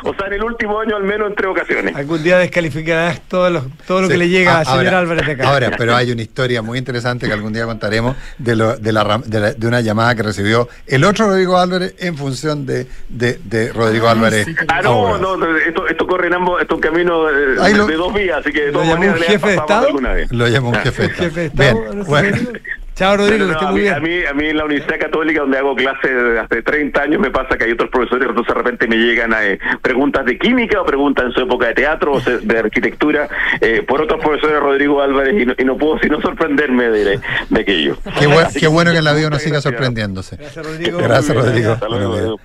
[0.04, 1.94] o sea, en el último año al menos en tres ocasiones.
[1.94, 5.32] Algún día descalificarás todo lo, todo lo que le llega a ah, señor Álvarez de
[5.32, 5.48] acá.
[5.48, 9.20] Ahora, pero hay una historia muy interesante que algún día contaremos de, lo, de, la,
[9.24, 14.46] de, una llamada que recibió el otro Rodrigo Álvarez en función de, de, Rodrigo Álvarez.
[14.68, 18.52] ah, no, no, esto, esto corre en ambos, estos caminos eh, de dos vías así
[18.52, 19.88] que ¿Lo llamó un jefe de Estado?
[20.30, 22.04] Lo llamó un jefe de Estado.
[22.06, 22.36] bueno.
[22.96, 23.92] Chao, Rodrigo, que esté muy bien.
[23.92, 26.10] A mí, a mí en la Universidad Católica, donde hago clases
[26.42, 29.44] hace 30 años, me pasa que hay otros profesores que de repente me llegan a,
[29.44, 33.28] eh, preguntas de química o preguntas en su época de teatro o de arquitectura
[33.60, 37.20] eh, por otros profesores, Rodrigo Álvarez, y no, puedo sino sorprenderme de,
[37.50, 37.98] de aquello.
[38.18, 40.36] Qué, bueno que en la vida uno siga sorprendiéndose.
[40.36, 40.98] Gracias, Rodrigo.
[40.98, 42.40] Gracias, Rodrigo.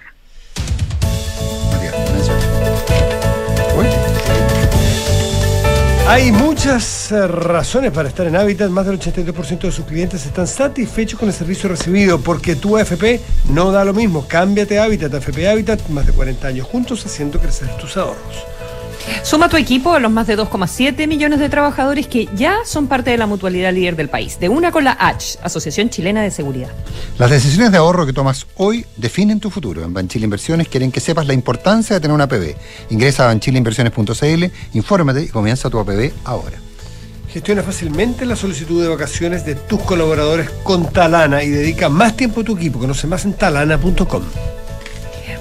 [6.07, 8.69] Hay muchas eh, razones para estar en Habitat.
[8.69, 13.21] Más del 83% de sus clientes están satisfechos con el servicio recibido porque tu AFP
[13.49, 14.25] no da lo mismo.
[14.27, 15.13] Cámbiate Habitat.
[15.13, 18.45] AFP Habitat, más de 40 años juntos haciendo crecer tus ahorros.
[19.23, 23.11] Suma tu equipo a los más de 2,7 millones de trabajadores que ya son parte
[23.11, 26.69] de la mutualidad líder del país, de una con la H, Asociación Chilena de Seguridad.
[27.17, 29.83] Las decisiones de ahorro que tomas hoy definen tu futuro.
[29.83, 32.55] En Banchile Inversiones quieren que sepas la importancia de tener una APB.
[32.89, 36.57] Ingresa a banchileinversiones.cl, infórmate y comienza tu APB ahora.
[37.31, 42.41] Gestiona fácilmente la solicitud de vacaciones de tus colaboradores con Talana y dedica más tiempo
[42.41, 42.79] a tu equipo.
[42.79, 44.23] Conoce más en talana.com.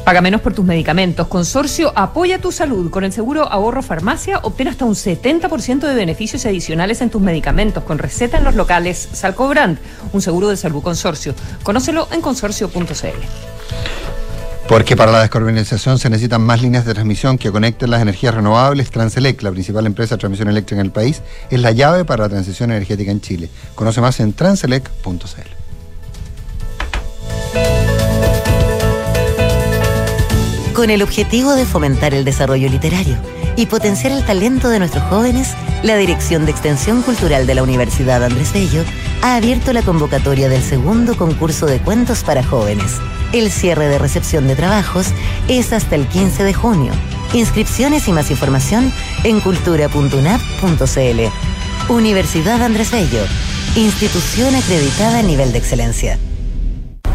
[0.05, 1.29] Paga menos por tus medicamentos.
[1.29, 2.91] Consorcio Apoya tu Salud.
[2.91, 7.85] Con el seguro Ahorro Farmacia obtén hasta un 70% de beneficios adicionales en tus medicamentos
[7.85, 9.79] con receta en los locales Salcobrand,
[10.13, 11.35] un seguro de salud consorcio.
[11.63, 12.81] Conócelo en consorcio.cl.
[14.69, 18.91] Porque para la descarbonización se necesitan más líneas de transmisión que conecten las energías renovables.
[18.91, 22.29] Transelec, la principal empresa de transmisión eléctrica en el país, es la llave para la
[22.29, 23.51] transición energética en Chile.
[23.75, 25.60] Conoce más en transelec.cl.
[30.81, 33.19] Con el objetivo de fomentar el desarrollo literario
[33.55, 38.25] y potenciar el talento de nuestros jóvenes, la Dirección de Extensión Cultural de la Universidad
[38.25, 38.83] Andrés Bello
[39.21, 42.97] ha abierto la convocatoria del segundo concurso de cuentos para jóvenes.
[43.35, 45.09] El cierre de recepción de trabajos
[45.49, 46.95] es hasta el 15 de junio.
[47.35, 48.91] Inscripciones y más información
[49.25, 51.93] en cultura.unap.cl.
[51.93, 53.23] Universidad Andrés Bello,
[53.77, 56.19] institución acreditada a nivel de excelencia.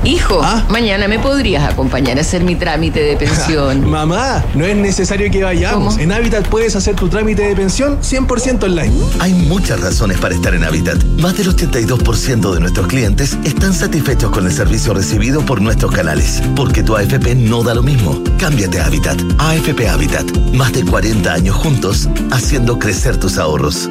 [0.05, 0.63] Hijo, ¿Ah?
[0.69, 3.89] mañana me podrías acompañar a hacer mi trámite de pensión.
[3.89, 5.97] Mamá, no es necesario que vayamos.
[5.97, 8.93] En Habitat puedes hacer tu trámite de pensión 100% online.
[9.19, 11.03] Hay muchas razones para estar en Habitat.
[11.19, 16.39] Más del 82% de nuestros clientes están satisfechos con el servicio recibido por nuestros canales.
[16.55, 18.21] Porque tu AFP no da lo mismo.
[18.37, 19.19] Cámbiate a Habitat.
[19.39, 20.31] AFP Habitat.
[20.53, 23.89] Más de 40 años juntos haciendo crecer tus ahorros.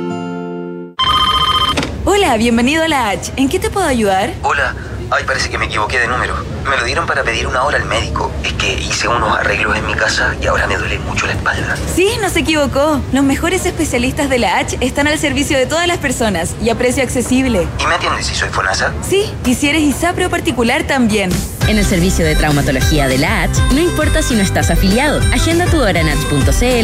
[2.05, 3.33] Hola, bienvenido a la H.
[3.37, 4.33] ¿En qué te puedo ayudar?
[4.43, 4.77] Hola.
[5.17, 6.35] Ay, parece que me equivoqué de número.
[6.69, 8.33] Me lo dieron para pedir una hora al médico.
[8.43, 11.77] Es que hice unos arreglos en mi casa y ahora me duele mucho la espalda.
[11.95, 13.01] Sí, no se equivocó.
[13.13, 16.75] Los mejores especialistas de la H están al servicio de todas las personas y a
[16.75, 17.69] precio accesible.
[17.79, 18.93] ¿Y me atiendes si soy FONASA?
[19.09, 21.31] Sí, y si eres ISAPRE particular también.
[21.69, 25.21] En el servicio de traumatología de la H, no importa si no estás afiliado.
[25.33, 26.09] Agenda tu hora en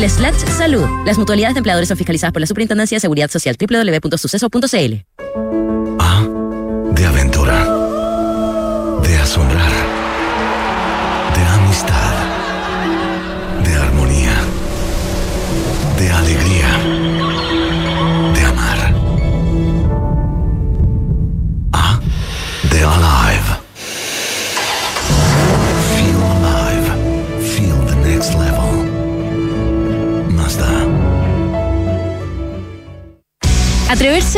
[0.09, 0.87] slash salud.
[1.05, 5.10] Las mutualidades de empleadores son fiscalizadas por la Superintendencia de Seguridad Social www.suceso.cl.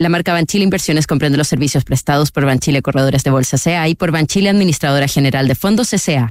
[0.00, 3.94] La marca Banchile Inversiones comprende los servicios prestados por Banchile Corredores de Bolsa CA y
[3.94, 6.30] por Banchile Administradora General de Fondos CA.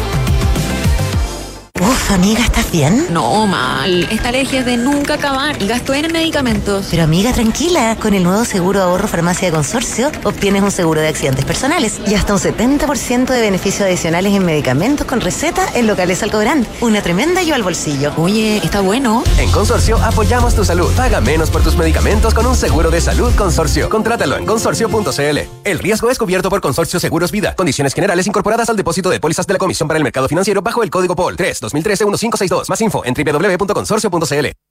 [2.11, 3.07] Amiga, ¿estás bien?
[3.09, 4.03] No, mal.
[4.11, 6.87] Esta alergia es de nunca acabar y gasto en medicamentos.
[6.91, 7.95] Pero amiga, tranquila.
[8.01, 12.15] Con el nuevo seguro ahorro farmacia de consorcio, obtienes un seguro de accidentes personales y
[12.15, 16.67] hasta un 70% de beneficios adicionales en medicamentos con receta en locales Alcobrán.
[16.81, 18.11] Una tremenda yo al bolsillo.
[18.17, 19.23] Oye, está bueno.
[19.37, 20.91] En Consorcio apoyamos tu salud.
[20.97, 23.89] Paga menos por tus medicamentos con un seguro de salud Consorcio.
[23.89, 25.39] Contrátalo en consorcio.cl.
[25.63, 27.55] El riesgo es cubierto por Consorcio Seguros Vida.
[27.55, 30.83] Condiciones generales incorporadas al depósito de pólizas de la Comisión para el Mercado Financiero bajo
[30.83, 31.61] el código POL 3
[32.03, 32.69] 2013-1562.
[32.69, 34.70] Más info en www.consorcio.cl.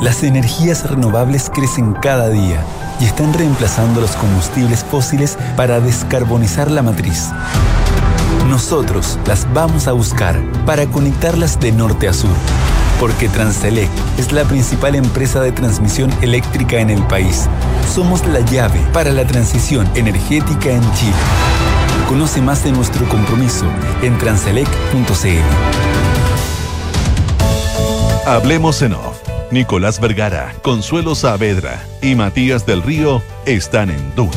[0.00, 2.64] Las energías renovables crecen cada día
[3.00, 7.28] y están reemplazando los combustibles fósiles para descarbonizar la matriz.
[8.48, 12.30] Nosotros las vamos a buscar para conectarlas de norte a sur,
[12.98, 17.46] porque Transelec es la principal empresa de transmisión eléctrica en el país.
[17.94, 21.12] Somos la llave para la transición energética en Chile.
[22.08, 23.66] Conoce más de nuestro compromiso
[24.00, 24.66] en transelec.cl.
[28.26, 29.09] Hablemos en off
[29.50, 34.30] Nicolás Vergara, Consuelo Saavedra y Matías del Río están en Duna.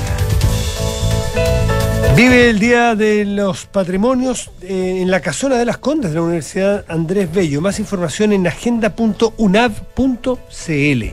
[2.16, 6.24] Vive el Día de los Patrimonios eh, en la Casona de las Condes de la
[6.24, 7.62] Universidad Andrés Bello.
[7.62, 11.04] Más información en agenda.unav.cl.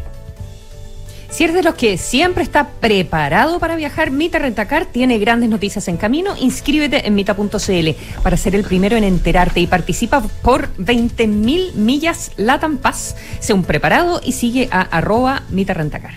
[1.31, 5.87] Si eres de los que siempre está preparado para viajar, Mita Rentacar tiene grandes noticias
[5.87, 6.35] en camino.
[6.37, 7.91] Inscríbete en mita.cl
[8.23, 13.15] para ser el primero en enterarte y participa por 20.000 millas Latam Pass.
[13.39, 16.15] Sea un preparado y sigue a arroba Mita Rentacar.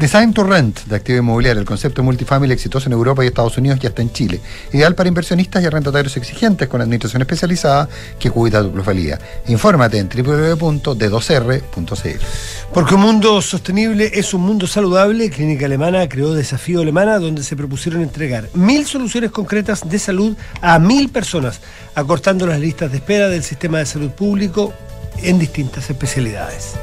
[0.00, 3.80] Design to Rent de Activo Inmobiliario, el concepto multifamily exitoso en Europa y Estados Unidos
[3.80, 4.40] ya está en Chile.
[4.72, 7.86] Ideal para inversionistas y arrendatarios exigentes con administración especializada
[8.18, 9.18] que cuida tu plusvalía.
[9.48, 12.24] Infórmate en www.d2r.cl.
[12.72, 17.54] Porque un mundo sostenible es un mundo saludable, Clínica Alemana creó Desafío Alemana, donde se
[17.54, 21.60] propusieron entregar mil soluciones concretas de salud a mil personas,
[21.94, 24.72] acortando las listas de espera del sistema de salud público
[25.22, 26.76] en distintas especialidades.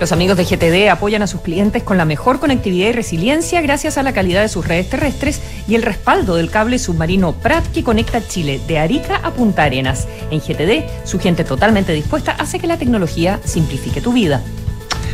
[0.00, 3.98] Los amigos de GTD apoyan a sus clientes con la mejor conectividad y resiliencia gracias
[3.98, 7.84] a la calidad de sus redes terrestres y el respaldo del cable submarino Prat que
[7.84, 10.08] conecta Chile de Arica a Punta Arenas.
[10.30, 14.42] En GTD, su gente totalmente dispuesta hace que la tecnología simplifique tu vida.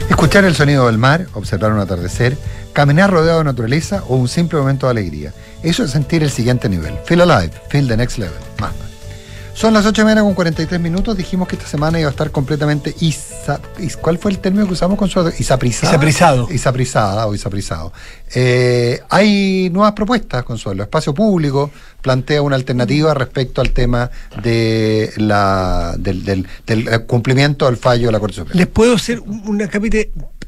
[0.09, 2.39] Escuchar el sonido del mar, observar un atardecer,
[2.73, 5.33] caminar rodeado de naturaleza o un simple momento de alegría.
[5.65, 6.95] Eso es sentir el siguiente nivel.
[7.07, 8.39] Feel alive, feel the next level.
[8.61, 8.73] Más.
[9.57, 11.17] Son las 8 de la mañana con 43 minutos.
[11.17, 13.59] Dijimos que esta semana iba a estar completamente isa,
[14.03, 15.93] ¿Cuál fue el término que usamos con su Isaprizada.
[15.93, 16.49] Isaprizado.
[16.51, 17.91] Isaprizada o isaprizado.
[18.35, 20.83] Eh, hay nuevas propuestas, Consuelo.
[20.83, 21.71] Espacio Público
[22.03, 24.11] plantea una alternativa respecto al tema
[24.43, 26.47] de la, del,
[27.07, 28.59] cumplimiento del fallo de la Corte Suprema.
[28.59, 29.65] Les puedo hacer una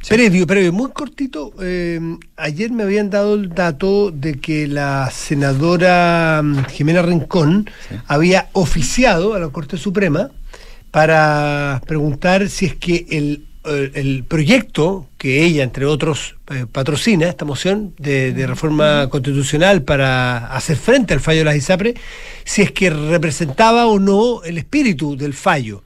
[0.07, 1.53] Previo, previo, muy cortito.
[1.61, 2.01] Eh,
[2.37, 7.69] ayer me habían dado el dato de que la senadora mm, Jimena Rincón
[8.07, 10.31] había oficiado a la Corte Suprema
[10.91, 17.29] para preguntar si es que el eh, el proyecto que ella, entre otros, eh, patrocina,
[17.29, 21.95] esta moción de, reforma constitucional para hacer frente al fallo de las ISAPRE,
[22.45, 25.83] si es que representaba o no el espíritu del fallo.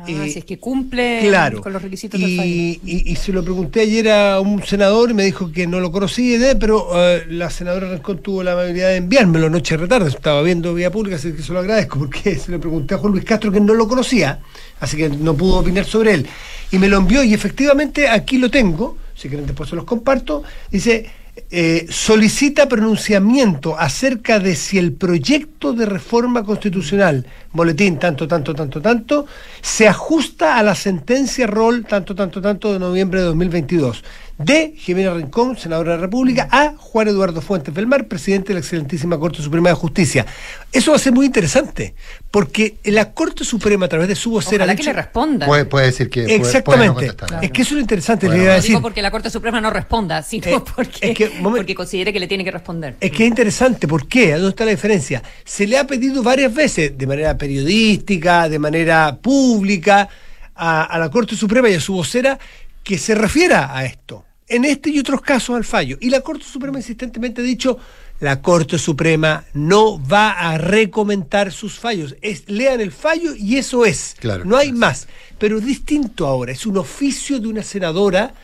[0.00, 1.30] Ah, si es que cumple
[1.62, 2.50] con los requisitos del fallo.
[2.50, 6.58] Y, se lo pregunté ayer a un senador y me dijo que no lo conocía,
[6.58, 6.88] pero
[7.28, 10.06] la senadora Rincón tuvo la amabilidad de enviármelo noche de retardo.
[10.06, 13.12] Estaba viendo vía pública, así que se lo agradezco, porque se lo pregunté a Juan
[13.12, 14.40] Luis Castro que no lo conocía
[14.80, 16.26] así que no pudo opinar sobre él.
[16.70, 20.42] Y me lo envió y efectivamente aquí lo tengo, si quieren después se los comparto,
[20.70, 21.10] dice,
[21.50, 28.80] eh, solicita pronunciamiento acerca de si el proyecto de reforma constitucional, boletín tanto, tanto, tanto,
[28.80, 29.26] tanto,
[29.60, 34.04] se ajusta a la sentencia rol tanto, tanto, tanto de noviembre de 2022
[34.38, 38.60] de Jimena Rincón, senadora de la República, a Juan Eduardo Fuentes Belmar, presidente de la
[38.60, 40.24] excelentísima Corte Suprema de Justicia.
[40.72, 41.94] Eso va a ser muy interesante,
[42.30, 44.64] porque la Corte Suprema, a través de su vocera...
[44.64, 45.46] Ojalá que le responda.
[45.46, 46.36] Puede, decir que...
[46.36, 47.12] Exactamente.
[47.42, 48.28] Es que eso es lo interesante.
[48.28, 48.74] le iba a decir.
[48.74, 52.44] No porque la Corte Suprema no responda, sino eh, porque, porque considere que le tiene
[52.44, 52.94] que responder.
[53.00, 53.88] Es que es interesante.
[53.88, 54.34] ¿Por qué?
[54.34, 55.20] ¿A dónde está la diferencia?
[55.44, 60.08] Se le ha pedido varias veces, de manera periodística, de manera pública,
[60.54, 62.38] a, a la Corte Suprema y a su vocera,
[62.84, 65.98] que se refiera a esto en este y otros casos al fallo.
[66.00, 67.78] Y la Corte Suprema insistentemente ha dicho,
[68.20, 72.16] la Corte Suprema no va a recomendar sus fallos.
[72.22, 74.16] Es, lean el fallo y eso es.
[74.18, 75.06] Claro, no hay más.
[75.38, 78.34] Pero distinto ahora, es un oficio de una senadora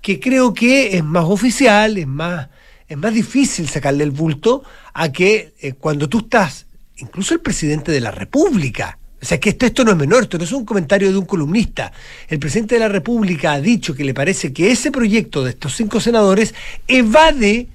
[0.00, 2.48] que creo que es más oficial, es más,
[2.86, 4.62] es más difícil sacarle el bulto
[4.94, 9.48] a que eh, cuando tú estás, incluso el presidente de la República, o sea, que
[9.48, 11.90] esto, esto no es menor, esto no es un comentario de un columnista.
[12.28, 15.74] El presidente de la República ha dicho que le parece que ese proyecto de estos
[15.74, 16.54] cinco senadores
[16.86, 17.66] evade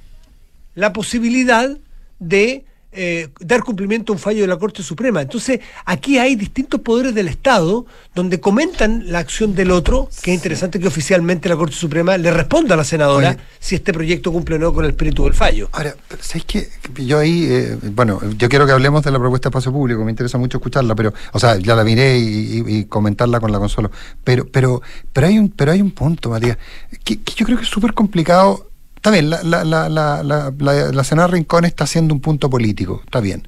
[0.75, 1.77] la posibilidad
[2.19, 2.63] de
[2.93, 5.21] eh, dar cumplimiento a un fallo de la Corte Suprema.
[5.21, 10.35] Entonces, aquí hay distintos poderes del Estado donde comentan la acción del otro, que es
[10.35, 14.55] interesante que oficialmente la Corte Suprema le responda a la senadora si este proyecto cumple
[14.55, 15.69] o no con el espíritu del fallo.
[15.71, 16.67] Ahora, ¿sabes qué?
[16.95, 20.11] Yo ahí, eh, bueno, yo quiero que hablemos de la propuesta de espacio público, me
[20.11, 23.89] interesa mucho escucharla, pero, o sea, ya la miré y, comentarla con la consola.
[24.23, 24.81] Pero, pero,
[25.13, 26.57] pero hay un, pero hay un punto, Matías,
[27.05, 28.70] que yo creo que es súper complicado
[29.01, 33.47] Está bien, la, la, la, la, Rincón está haciendo un punto político, está bien.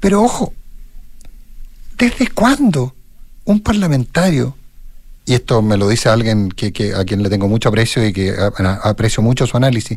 [0.00, 0.52] Pero ojo,
[1.96, 2.96] ¿desde cuándo
[3.44, 4.56] un parlamentario,
[5.26, 8.12] y esto me lo dice alguien que, que a quien le tengo mucho aprecio y
[8.12, 8.34] que
[8.82, 9.96] aprecio mucho su análisis,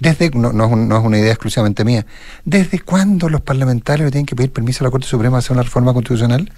[0.00, 2.04] desde no, no, es no, es una idea exclusivamente mía,
[2.44, 5.62] ¿desde cuándo los parlamentarios tienen que pedir permiso a la Corte Suprema para hacer una
[5.62, 6.50] reforma constitucional?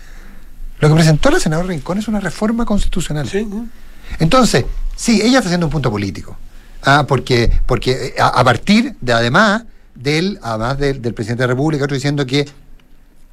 [0.80, 3.28] Lo que presentó la senadora Rincón es una reforma constitucional.
[3.28, 3.46] Sí.
[4.20, 4.64] Entonces,
[4.96, 6.38] sí, ella está haciendo un punto político.
[6.84, 9.64] Ah, porque, porque eh, a, partir de además
[9.94, 12.46] del, además del, presidente de la República, otro diciendo que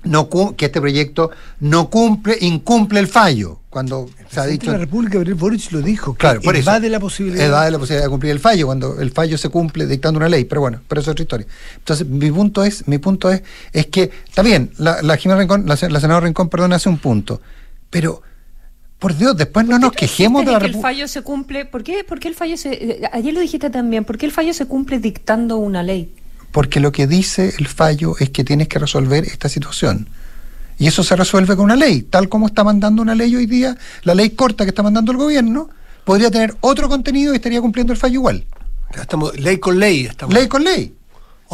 [0.03, 3.59] no que este proyecto no cumple, incumple el fallo.
[3.69, 4.69] Cuando se ha dicho.
[4.69, 7.63] La República Boric lo dijo, claro, por eso, de la posibilidad.
[7.63, 10.43] de la posibilidad de cumplir el fallo, cuando el fallo se cumple dictando una ley,
[10.43, 11.47] pero bueno, pero eso es otra historia.
[11.77, 15.77] Entonces, mi punto es, mi punto es, es que, está bien, la, la Rincón, la,
[15.89, 17.39] la senadora Rincón, perdón, hace un punto,
[17.89, 18.23] pero
[19.01, 20.77] por Dios, después no nos quejemos de la República.
[20.77, 22.71] el fallo se cumple, ¿por qué, ¿por qué el fallo se...
[22.71, 26.13] Eh, ayer lo dijiste también, ¿por qué el fallo se cumple dictando una ley?
[26.51, 30.07] Porque lo que dice el fallo es que tienes que resolver esta situación.
[30.77, 33.75] Y eso se resuelve con una ley, tal como está mandando una ley hoy día,
[34.03, 35.71] la ley corta que está mandando el gobierno,
[36.05, 38.45] podría tener otro contenido y estaría cumpliendo el fallo igual.
[38.93, 40.05] Estamos ley con ley.
[40.05, 40.31] Estamos.
[40.31, 40.93] Ley con ley.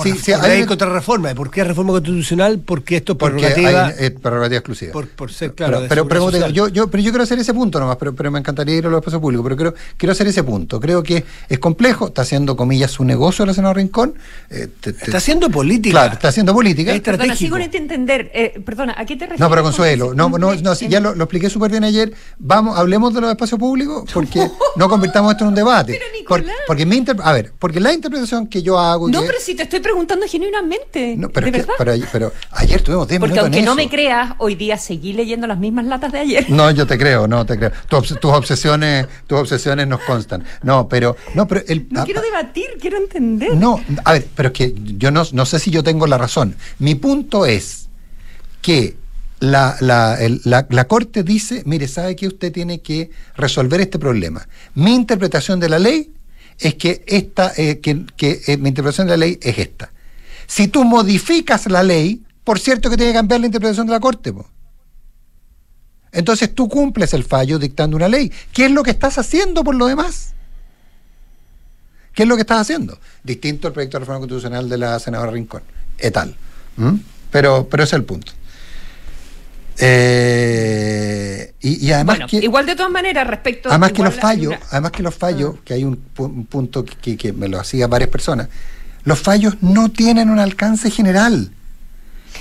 [0.04, 1.34] Sí, sí, hay contra reforma.
[1.34, 2.60] ¿Por qué reforma constitucional?
[2.60, 3.88] Porque esto es prerrogativa.
[3.88, 4.92] Hay, prerrogativa exclusiva.
[4.92, 5.84] Por, ser, claro.
[5.90, 8.76] Pero, pero, yo, yo, pero yo quiero hacer ese punto nomás, pero, pero me encantaría
[8.76, 9.44] ir a los espacios públicos.
[9.44, 10.80] Pero quiero, quiero hacer ese punto.
[10.80, 14.16] Creo que es complejo, está haciendo, comillas, su negocio la senadora Rincón.
[14.50, 15.94] Eh, está haciendo política.
[15.94, 16.94] Claro, está haciendo política.
[16.94, 18.32] Es perdona, sigo entender.
[18.34, 19.40] Eh, perdona, ¿a qué te refieres?
[19.40, 22.14] No, pero Consuelo, no, no, no, ya lo, expliqué súper bien ayer.
[22.38, 26.00] Vamos, hablemos de los espacios públicos, porque no convirtamos esto en un debate.
[26.28, 29.08] Pero, porque, mi a ver, porque la interpretación que yo hago.
[29.10, 31.50] No, pero si te estoy preguntando genuinamente no, pero,
[32.12, 35.86] pero, ayer tuvimos 10 Porque aunque no me creas, hoy día seguí leyendo las mismas
[35.86, 36.50] latas de ayer.
[36.50, 37.72] No, yo te creo, no te creo.
[37.88, 40.44] tus obsesiones, tus obsesiones nos constan.
[40.62, 43.56] No, pero, no, pero el, no quiero debatir, quiero entender.
[43.56, 46.56] No, a ver, pero es que yo no, no sé si yo tengo la razón.
[46.80, 47.88] Mi punto es
[48.62, 48.98] que
[49.40, 54.48] la, la, la, Corte dice, mire, sabe que usted tiene que resolver este problema.
[54.74, 56.12] Mi interpretación de la ley
[56.60, 59.92] es que esta, eh, que, que eh, mi interpretación de la ley es esta.
[60.48, 64.00] Si tú modificas la ley, por cierto que tiene que cambiar la interpretación de la
[64.00, 64.34] Corte.
[66.12, 68.32] Entonces tú cumples el fallo dictando una ley.
[68.54, 70.34] ¿Qué es lo que estás haciendo por lo demás?
[72.14, 72.98] ¿Qué es lo que estás haciendo?
[73.24, 75.62] Distinto al proyecto de reforma constitucional de la senadora Rincón.
[76.00, 76.18] Et.
[76.78, 76.96] ¿Mm?
[77.30, 78.32] Pero, pero ese es el punto.
[79.80, 85.04] Eh, y, además que, igual de todas maneras respecto además que los fallos además que
[85.04, 85.62] los fallos ah.
[85.64, 88.50] que hay un, punto que, me lo hacían varias personas
[89.04, 91.52] los fallos no tienen un alcance general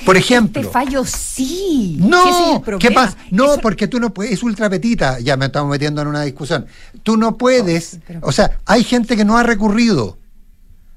[0.04, 0.60] por ejemplo.
[0.60, 1.96] Este fallo sí.
[2.00, 3.16] No, ¿qué pasa?
[3.30, 6.66] No, porque tú no puedes, es ultra petita, ya me estamos metiendo en una discusión.
[7.02, 10.18] Tú no puedes, o sea, hay gente que no ha recurrido.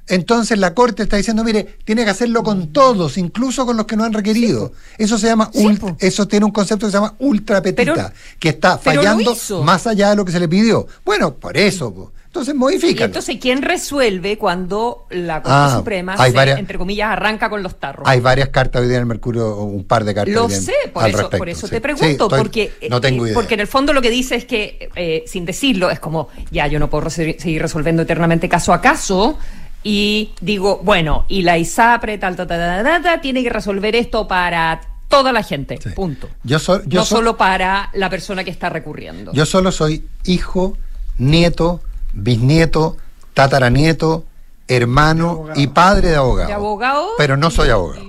[0.10, 3.96] Entonces la Corte está diciendo, mire, tiene que hacerlo con todos, incluso con los que
[3.96, 4.74] no han requerido.
[4.98, 5.52] eso se llama,
[6.00, 10.16] eso tiene un concepto que se llama ultra petita, que está fallando más allá de
[10.16, 10.88] lo que se le pidió.
[11.06, 12.12] Bueno, por eso.
[12.26, 13.06] Entonces modifica.
[13.06, 16.16] entonces, ¿quién resuelve cuando la Corte ah, Suprema,
[16.58, 18.08] entre comillas, arranca con los tarros?
[18.08, 20.36] Hay varias cartas hoy día en el Mercurio, un par de cartas.
[20.36, 23.34] Lo sé, por eso, por eso te pregunto, porque, no tengo idea.
[23.34, 26.68] porque en el fondo lo que dice es que, eh, sin decirlo, es como, ya
[26.68, 29.40] yo no puedo seguir resolviendo eternamente caso a caso,
[29.84, 34.28] y digo, bueno, y la ISAPRE, tal, tal, tal, tal, tal, tiene que resolver esto
[34.28, 36.30] para toda la gente, punto.
[36.44, 39.32] Yo soy, no solo para la persona que está recurriendo.
[39.34, 40.78] Yo solo soy hijo,
[41.18, 41.82] nieto,
[42.14, 42.98] bisnieto,
[43.34, 44.26] tataranieto,
[44.68, 46.48] hermano y padre de abogado.
[46.48, 47.08] ¿De abogado?
[47.18, 48.06] Pero no soy abogado.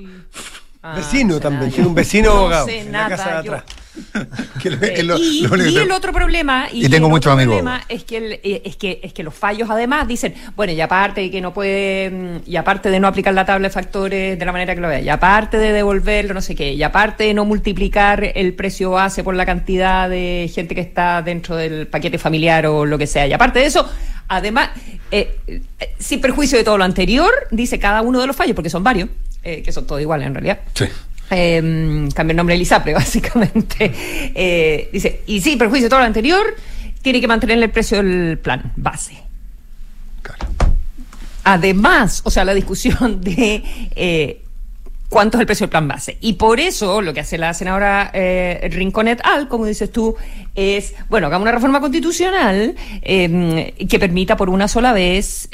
[0.95, 2.68] vecino también, tiene un vecino abogado.
[2.68, 3.64] en la casa de atrás.
[4.64, 7.61] y, el otro problema y, tengo muchos amigos.
[7.88, 11.30] es que eh, es que es que los fallos además dicen bueno y aparte de
[11.30, 14.76] que no puede y aparte de no aplicar la tabla de factores de la manera
[14.76, 18.32] que lo vea y aparte de devolverlo no sé qué y aparte de no multiplicar
[18.34, 22.86] el precio base por la cantidad de gente que está dentro del paquete familiar o
[22.86, 23.91] lo que sea y aparte de eso
[24.28, 24.70] además
[25.11, 25.62] eh, eh,
[25.99, 29.09] sin perjuicio de todo lo anterior dice cada uno de los fallos porque son varios
[29.43, 30.61] que son todos iguales en realidad.
[30.74, 30.84] Sí
[31.31, 33.93] eh, el nombre de Lisapre, básicamente.
[34.35, 36.55] Eh, dice, y sí, perjuicio de todo lo anterior,
[37.03, 39.16] tiene que mantener el precio del plan base.
[41.45, 43.62] Además, o sea, la discusión de
[43.97, 44.43] eh,
[45.09, 46.18] cuánto es el precio del plan base.
[46.20, 50.14] Y por eso lo que hace la senadora eh, Rinconet Al, como dices tú,
[50.55, 55.49] es, bueno, hagamos una reforma constitucional em, que permita por una sola vez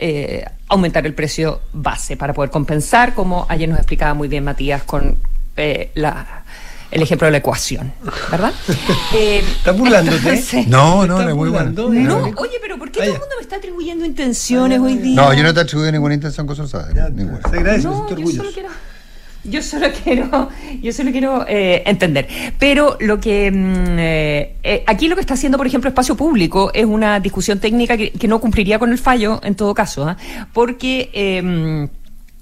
[0.69, 5.17] aumentar el precio base para poder compensar, como ayer nos explicaba muy bien Matías con
[5.57, 6.45] eh, la,
[6.91, 7.93] el ejemplo de la ecuación,
[8.31, 8.53] ¿verdad?
[9.15, 10.67] Eh, ¿Estás burlándote?
[10.69, 11.71] no, no, no, muy bueno.
[11.71, 15.17] No, oye, pero ¿por qué todo el mundo me está atribuyendo intenciones hoy día?
[15.17, 16.95] No, yo no te atribuyo ninguna intención con sabes.
[17.13, 17.41] Ninguna.
[17.49, 18.69] Se agradece, no, yo solo quiero
[19.49, 20.49] yo solo quiero,
[20.83, 22.27] yo solo quiero eh, entender.
[22.59, 26.71] Pero lo que mm, eh, eh, aquí lo que está haciendo, por ejemplo, espacio público
[26.75, 30.17] es una discusión técnica que, que no cumpliría con el fallo en todo caso, ¿ah?
[30.53, 31.11] porque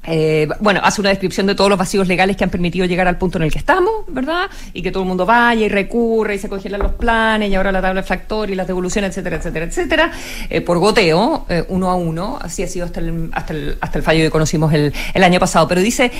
[0.06, 3.16] eh, bueno, hace una descripción de todos los vacíos legales que han permitido llegar al
[3.16, 4.50] punto en el que estamos, ¿verdad?
[4.72, 7.72] Y que todo el mundo vaya y recurre y se congelan los planes y ahora
[7.72, 10.12] la tabla de factor y las devoluciones, etcétera, etcétera, etcétera,
[10.50, 13.98] eh, por goteo, eh, uno a uno, así ha sido hasta el, hasta el, hasta
[13.98, 15.66] el fallo que conocimos el, el año pasado.
[15.68, 16.10] Pero dice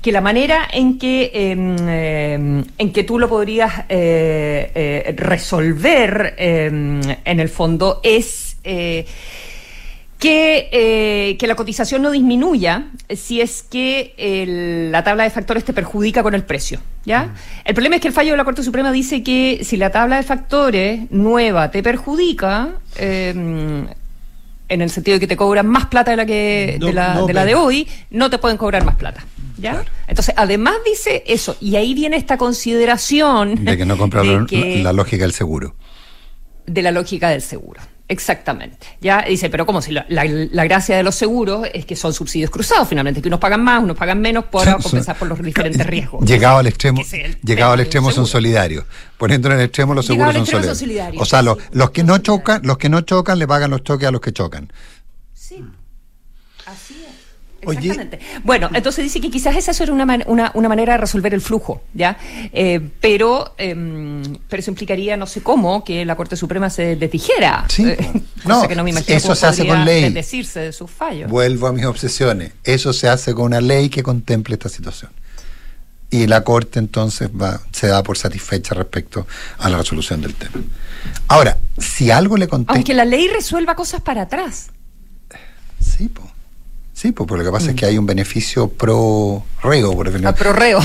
[0.00, 3.84] que la manera en que, em, em, en que tú lo podrías
[5.16, 8.56] resolver em, en el fondo es
[10.22, 14.14] que, eh, que la cotización no disminuya si es que
[14.88, 16.78] la tabla de factores te perjudica con el precio.
[17.04, 17.24] ¿ya?
[17.24, 17.34] Mm.
[17.64, 20.18] El problema es que el fallo de la Corte Suprema dice que si la tabla
[20.18, 23.88] de factores nueva te perjudica, em,
[24.68, 27.34] en el sentido de que te cobran más plata de la, que, de, la, de,
[27.34, 29.24] la de hoy, no te pueden cobrar más plata.
[29.58, 29.84] ¿Ya?
[30.06, 33.64] Entonces, además dice eso, y ahí viene esta consideración.
[33.64, 35.74] De que no comprar la lógica del seguro.
[36.64, 37.80] De la lógica del seguro.
[38.12, 38.76] Exactamente.
[39.00, 40.04] Ya dice, pero como si la,
[40.64, 43.96] gracia de los seguros es que son subsidios cruzados, finalmente, que unos pagan más, unos
[43.96, 46.24] pagan menos para compensar por los diferentes riesgos.
[46.26, 47.02] Llegado al extremo,
[47.42, 48.84] llegado al extremo son solidarios.
[49.16, 51.22] Poniéndolo en el extremo, los seguros son solidarios.
[51.22, 54.06] O sea, los, los que no chocan, los que no chocan le pagan los choques
[54.06, 54.70] a los que chocan.
[57.62, 58.18] Exactamente.
[58.42, 61.82] Bueno, entonces dice que quizás esa era una, una, una manera de resolver el flujo,
[61.94, 62.18] ¿ya?
[62.52, 67.64] Eh, pero, em, pero eso implicaría, no sé cómo, que la Corte Suprema se desdijera.
[67.68, 67.88] Sí.
[67.88, 70.12] Eh, no, que no me imagino eso se hace con ley.
[70.12, 71.30] decirse de sus fallos.
[71.30, 72.52] Vuelvo a mis obsesiones.
[72.64, 75.12] Eso se hace con una ley que contemple esta situación.
[76.10, 79.26] Y la Corte entonces va, se da por satisfecha respecto
[79.58, 80.62] a la resolución del tema.
[81.28, 82.74] Ahora, si algo le contempla...
[82.74, 84.70] Aunque la ley resuelva cosas para atrás.
[85.80, 86.31] Sí, pues.
[87.02, 90.30] Sí, pues lo que pasa es que hay un beneficio pro reo, por ejemplo.
[90.30, 90.78] Ah, pro reo.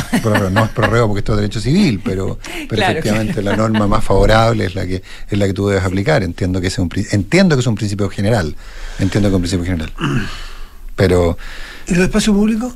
[0.50, 2.40] no es pro reo porque esto es derecho civil, pero,
[2.72, 6.24] efectivamente la norma más favorable es la que es la que tú debes aplicar.
[6.24, 8.56] Entiendo que es un entiendo que es un principio general.
[8.98, 9.94] Entiendo que es un principio general.
[10.96, 11.38] Pero
[11.88, 12.74] ¿Y el espacio público?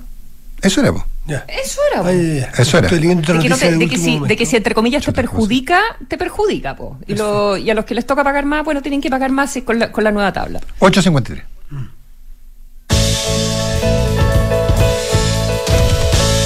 [0.62, 1.04] Eso era, pues.
[1.26, 2.12] Eso era.
[2.60, 2.90] Eso era.
[2.90, 7.00] De que, si, de que si entre comillas te perjudica, te perjudica, po.
[7.08, 9.58] Y, lo, y a los que les toca pagar más, bueno, tienen que pagar más
[9.66, 10.60] con la, con la nueva tabla.
[10.78, 11.51] 853.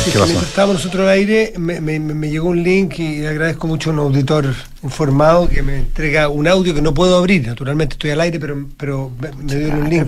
[0.08, 4.53] Estábamos nosotros al aire, me, llegó un link y le agradezco mucho a un auditor
[4.84, 7.47] informado que me entrega un audio que no puedo abrir.
[7.47, 10.08] Naturalmente estoy al aire, pero, pero me, dio un link.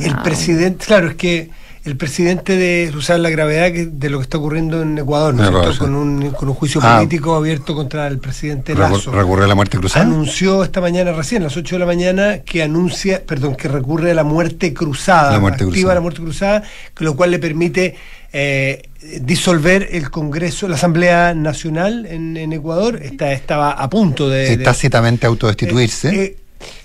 [0.00, 1.50] el presidente, claro, es que
[1.84, 5.34] el presidente de usar la gravedad de lo que está ocurriendo en Ecuador,
[5.78, 6.96] con, un, con un juicio ah.
[6.96, 9.12] político abierto contra el presidente Lazo.
[9.12, 10.04] ¿Recurre a la muerte cruzada?
[10.04, 14.10] Anunció esta mañana, recién, a las 8 de la mañana, que anuncia, perdón, que recurre
[14.10, 16.62] a la muerte cruzada, la muerte activa la muerte cruzada,
[16.98, 17.96] lo cual le permite
[18.32, 18.87] eh,
[19.20, 23.00] disolver el Congreso, la Asamblea Nacional en, Ecuador.
[23.02, 24.56] Está, estaba a punto de.
[24.58, 26.08] Tácitamente autodestituirse.
[26.08, 26.36] Eh, eh,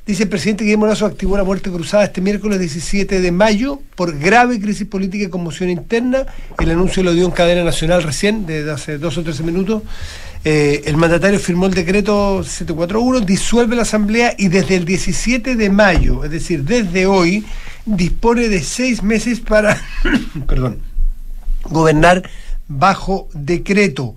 [0.05, 4.17] Dice el presidente Guillermo Lazo activó la muerte cruzada este miércoles 17 de mayo por
[4.19, 6.25] grave crisis política y conmoción interna.
[6.59, 9.81] El anuncio lo dio en cadena nacional recién, de hace dos o tres minutos.
[10.43, 15.69] Eh, el mandatario firmó el decreto 741, disuelve la asamblea y desde el 17 de
[15.69, 17.45] mayo, es decir, desde hoy,
[17.85, 19.81] dispone de seis meses para,
[20.47, 20.79] perdón,
[21.69, 22.29] gobernar
[22.67, 24.15] bajo decreto.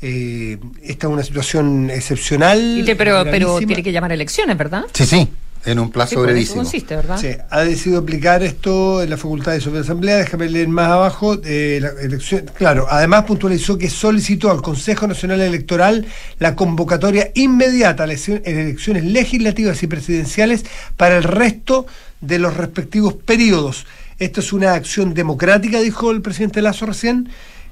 [0.00, 2.84] Eh, esta es una situación excepcional.
[2.98, 4.84] pero, pero tiene que llamar a elecciones, ¿verdad?
[4.92, 5.28] Sí, sí.
[5.64, 6.62] En un plazo pues, brevísimo.
[6.62, 7.18] consiste, ¿verdad?
[7.20, 10.16] Sí, ha decidido aplicar esto en la Facultad de Sobre Asamblea.
[10.16, 11.38] Déjame leer más abajo.
[11.44, 16.04] Eh, la elección, claro, además puntualizó que solicitó al Consejo Nacional Electoral
[16.40, 20.64] la convocatoria inmediata a elecciones legislativas y presidenciales
[20.96, 21.86] para el resto
[22.20, 23.86] de los respectivos periodos.
[24.22, 27.28] Esto es una acción democrática, dijo el presidente Lazo recién,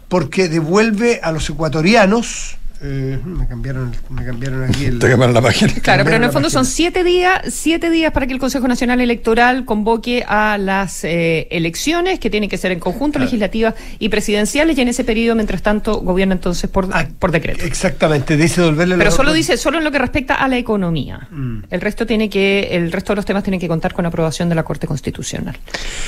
[0.09, 4.99] porque devuelve a los ecuatorianos eh, me, cambiaron, me cambiaron aquí el.
[5.01, 5.75] Te cambiaron la página.
[5.83, 9.03] Claro, pero en el fondo son siete días, siete días para que el Consejo Nacional
[9.03, 14.79] Electoral convoque a las eh, elecciones que tienen que ser en conjunto legislativas y presidenciales
[14.79, 17.65] y en ese periodo, mientras tanto, gobierna entonces por, ah, por decreto.
[17.65, 21.29] Exactamente, dice devolverle Pero solo dice, solo en lo que respecta a la economía.
[21.31, 21.65] Mm.
[21.71, 24.55] El resto tiene que, el resto de los temas tienen que contar con aprobación de
[24.55, 25.59] la Corte Constitucional.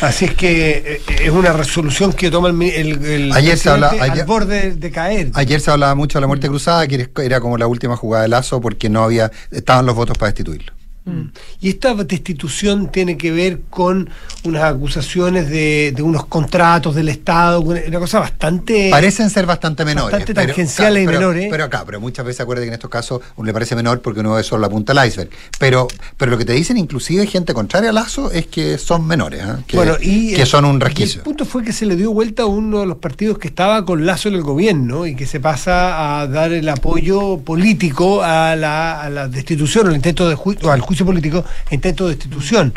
[0.00, 4.24] Así es que eh, es una resolución que toma el, el, ayer se habla, al
[4.24, 5.30] borde de caer.
[5.34, 8.28] Ayer se hablaba mucho de la muerte cruzada que era como la última jugada de
[8.28, 10.72] Lazo porque no había, estaban los votos para destituirlo.
[11.04, 11.32] Mm.
[11.60, 14.08] Y esta destitución tiene que ver con
[14.44, 18.88] unas acusaciones de, unos contratos del Estado, una cosa bastante.
[18.90, 20.12] Parecen ser bastante menores.
[20.12, 21.48] Bastante tangenciales y menores.
[21.50, 24.20] Pero acá, pero muchas veces acuérdate que en estos casos uno le parece menor porque
[24.20, 25.30] uno ve solo la punta del iceberg.
[25.58, 29.42] Pero, pero lo que te dicen, inclusive gente contraria a Lazo, es que son menores,
[29.42, 29.62] ¿eh?
[29.66, 31.18] que, bueno, y que son un resquicio.
[31.18, 33.84] el punto fue que se le dio vuelta a uno de los partidos que estaba
[33.84, 38.54] con Lazo en el gobierno y que se pasa a dar el apoyo político a
[38.54, 42.74] la, a la destitución, al intento de juicio, al juicio político, intento de destitución.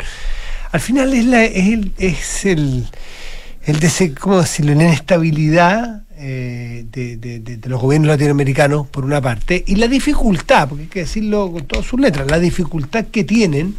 [0.72, 2.86] Al final es, la, es el, es el,
[3.64, 9.62] el de, ¿cómo decirlo?, la inestabilidad eh, de, de, los gobiernos latinoamericanos, por una parte,
[9.66, 13.74] y la dificultad, porque hay que decirlo con todas sus letras, la dificultad que tienen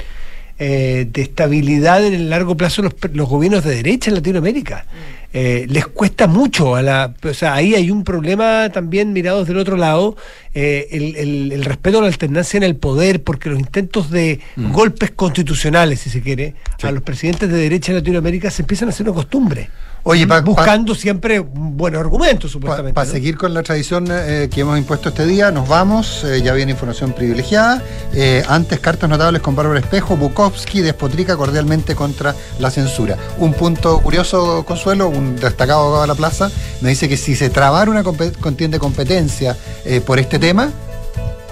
[0.60, 4.86] eh, de estabilidad en el largo plazo los, los gobiernos de derecha en Latinoamérica.
[5.34, 7.14] Eh, les cuesta mucho a la.
[7.24, 10.16] O sea, ahí hay un problema también mirados del otro lado,
[10.54, 14.72] eh, el, respeto a la alternancia en el poder, porque los intentos de mm.
[14.72, 18.92] golpes constitucionales, si se quiere, a los presidentes de derecha en Latinoamérica se empiezan a
[18.92, 19.70] hacer una costumbre.
[20.04, 22.94] Oye, buscando siempre buenos argumentos, supuestamente.
[22.94, 26.24] Para seguir con la tradición eh, que hemos impuesto este día, nos vamos.
[26.24, 27.82] Eh, ya viene información privilegiada.
[28.14, 30.16] Eh, antes, cartas notables con Bárbara Espejo.
[30.16, 33.18] Bukowski despotrica cordialmente contra la censura.
[33.38, 36.50] Un punto curioso, Consuelo, un destacado abogado de la plaza,
[36.82, 39.58] me dice que si se trabara una contienda de competencia
[40.06, 40.72] por este tema,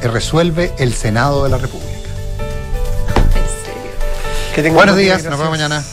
[0.02, 1.92] resuelve el Senado de la República.
[4.56, 4.74] ¿En serio?
[4.74, 5.84] Buenos días, nos vemos mañana.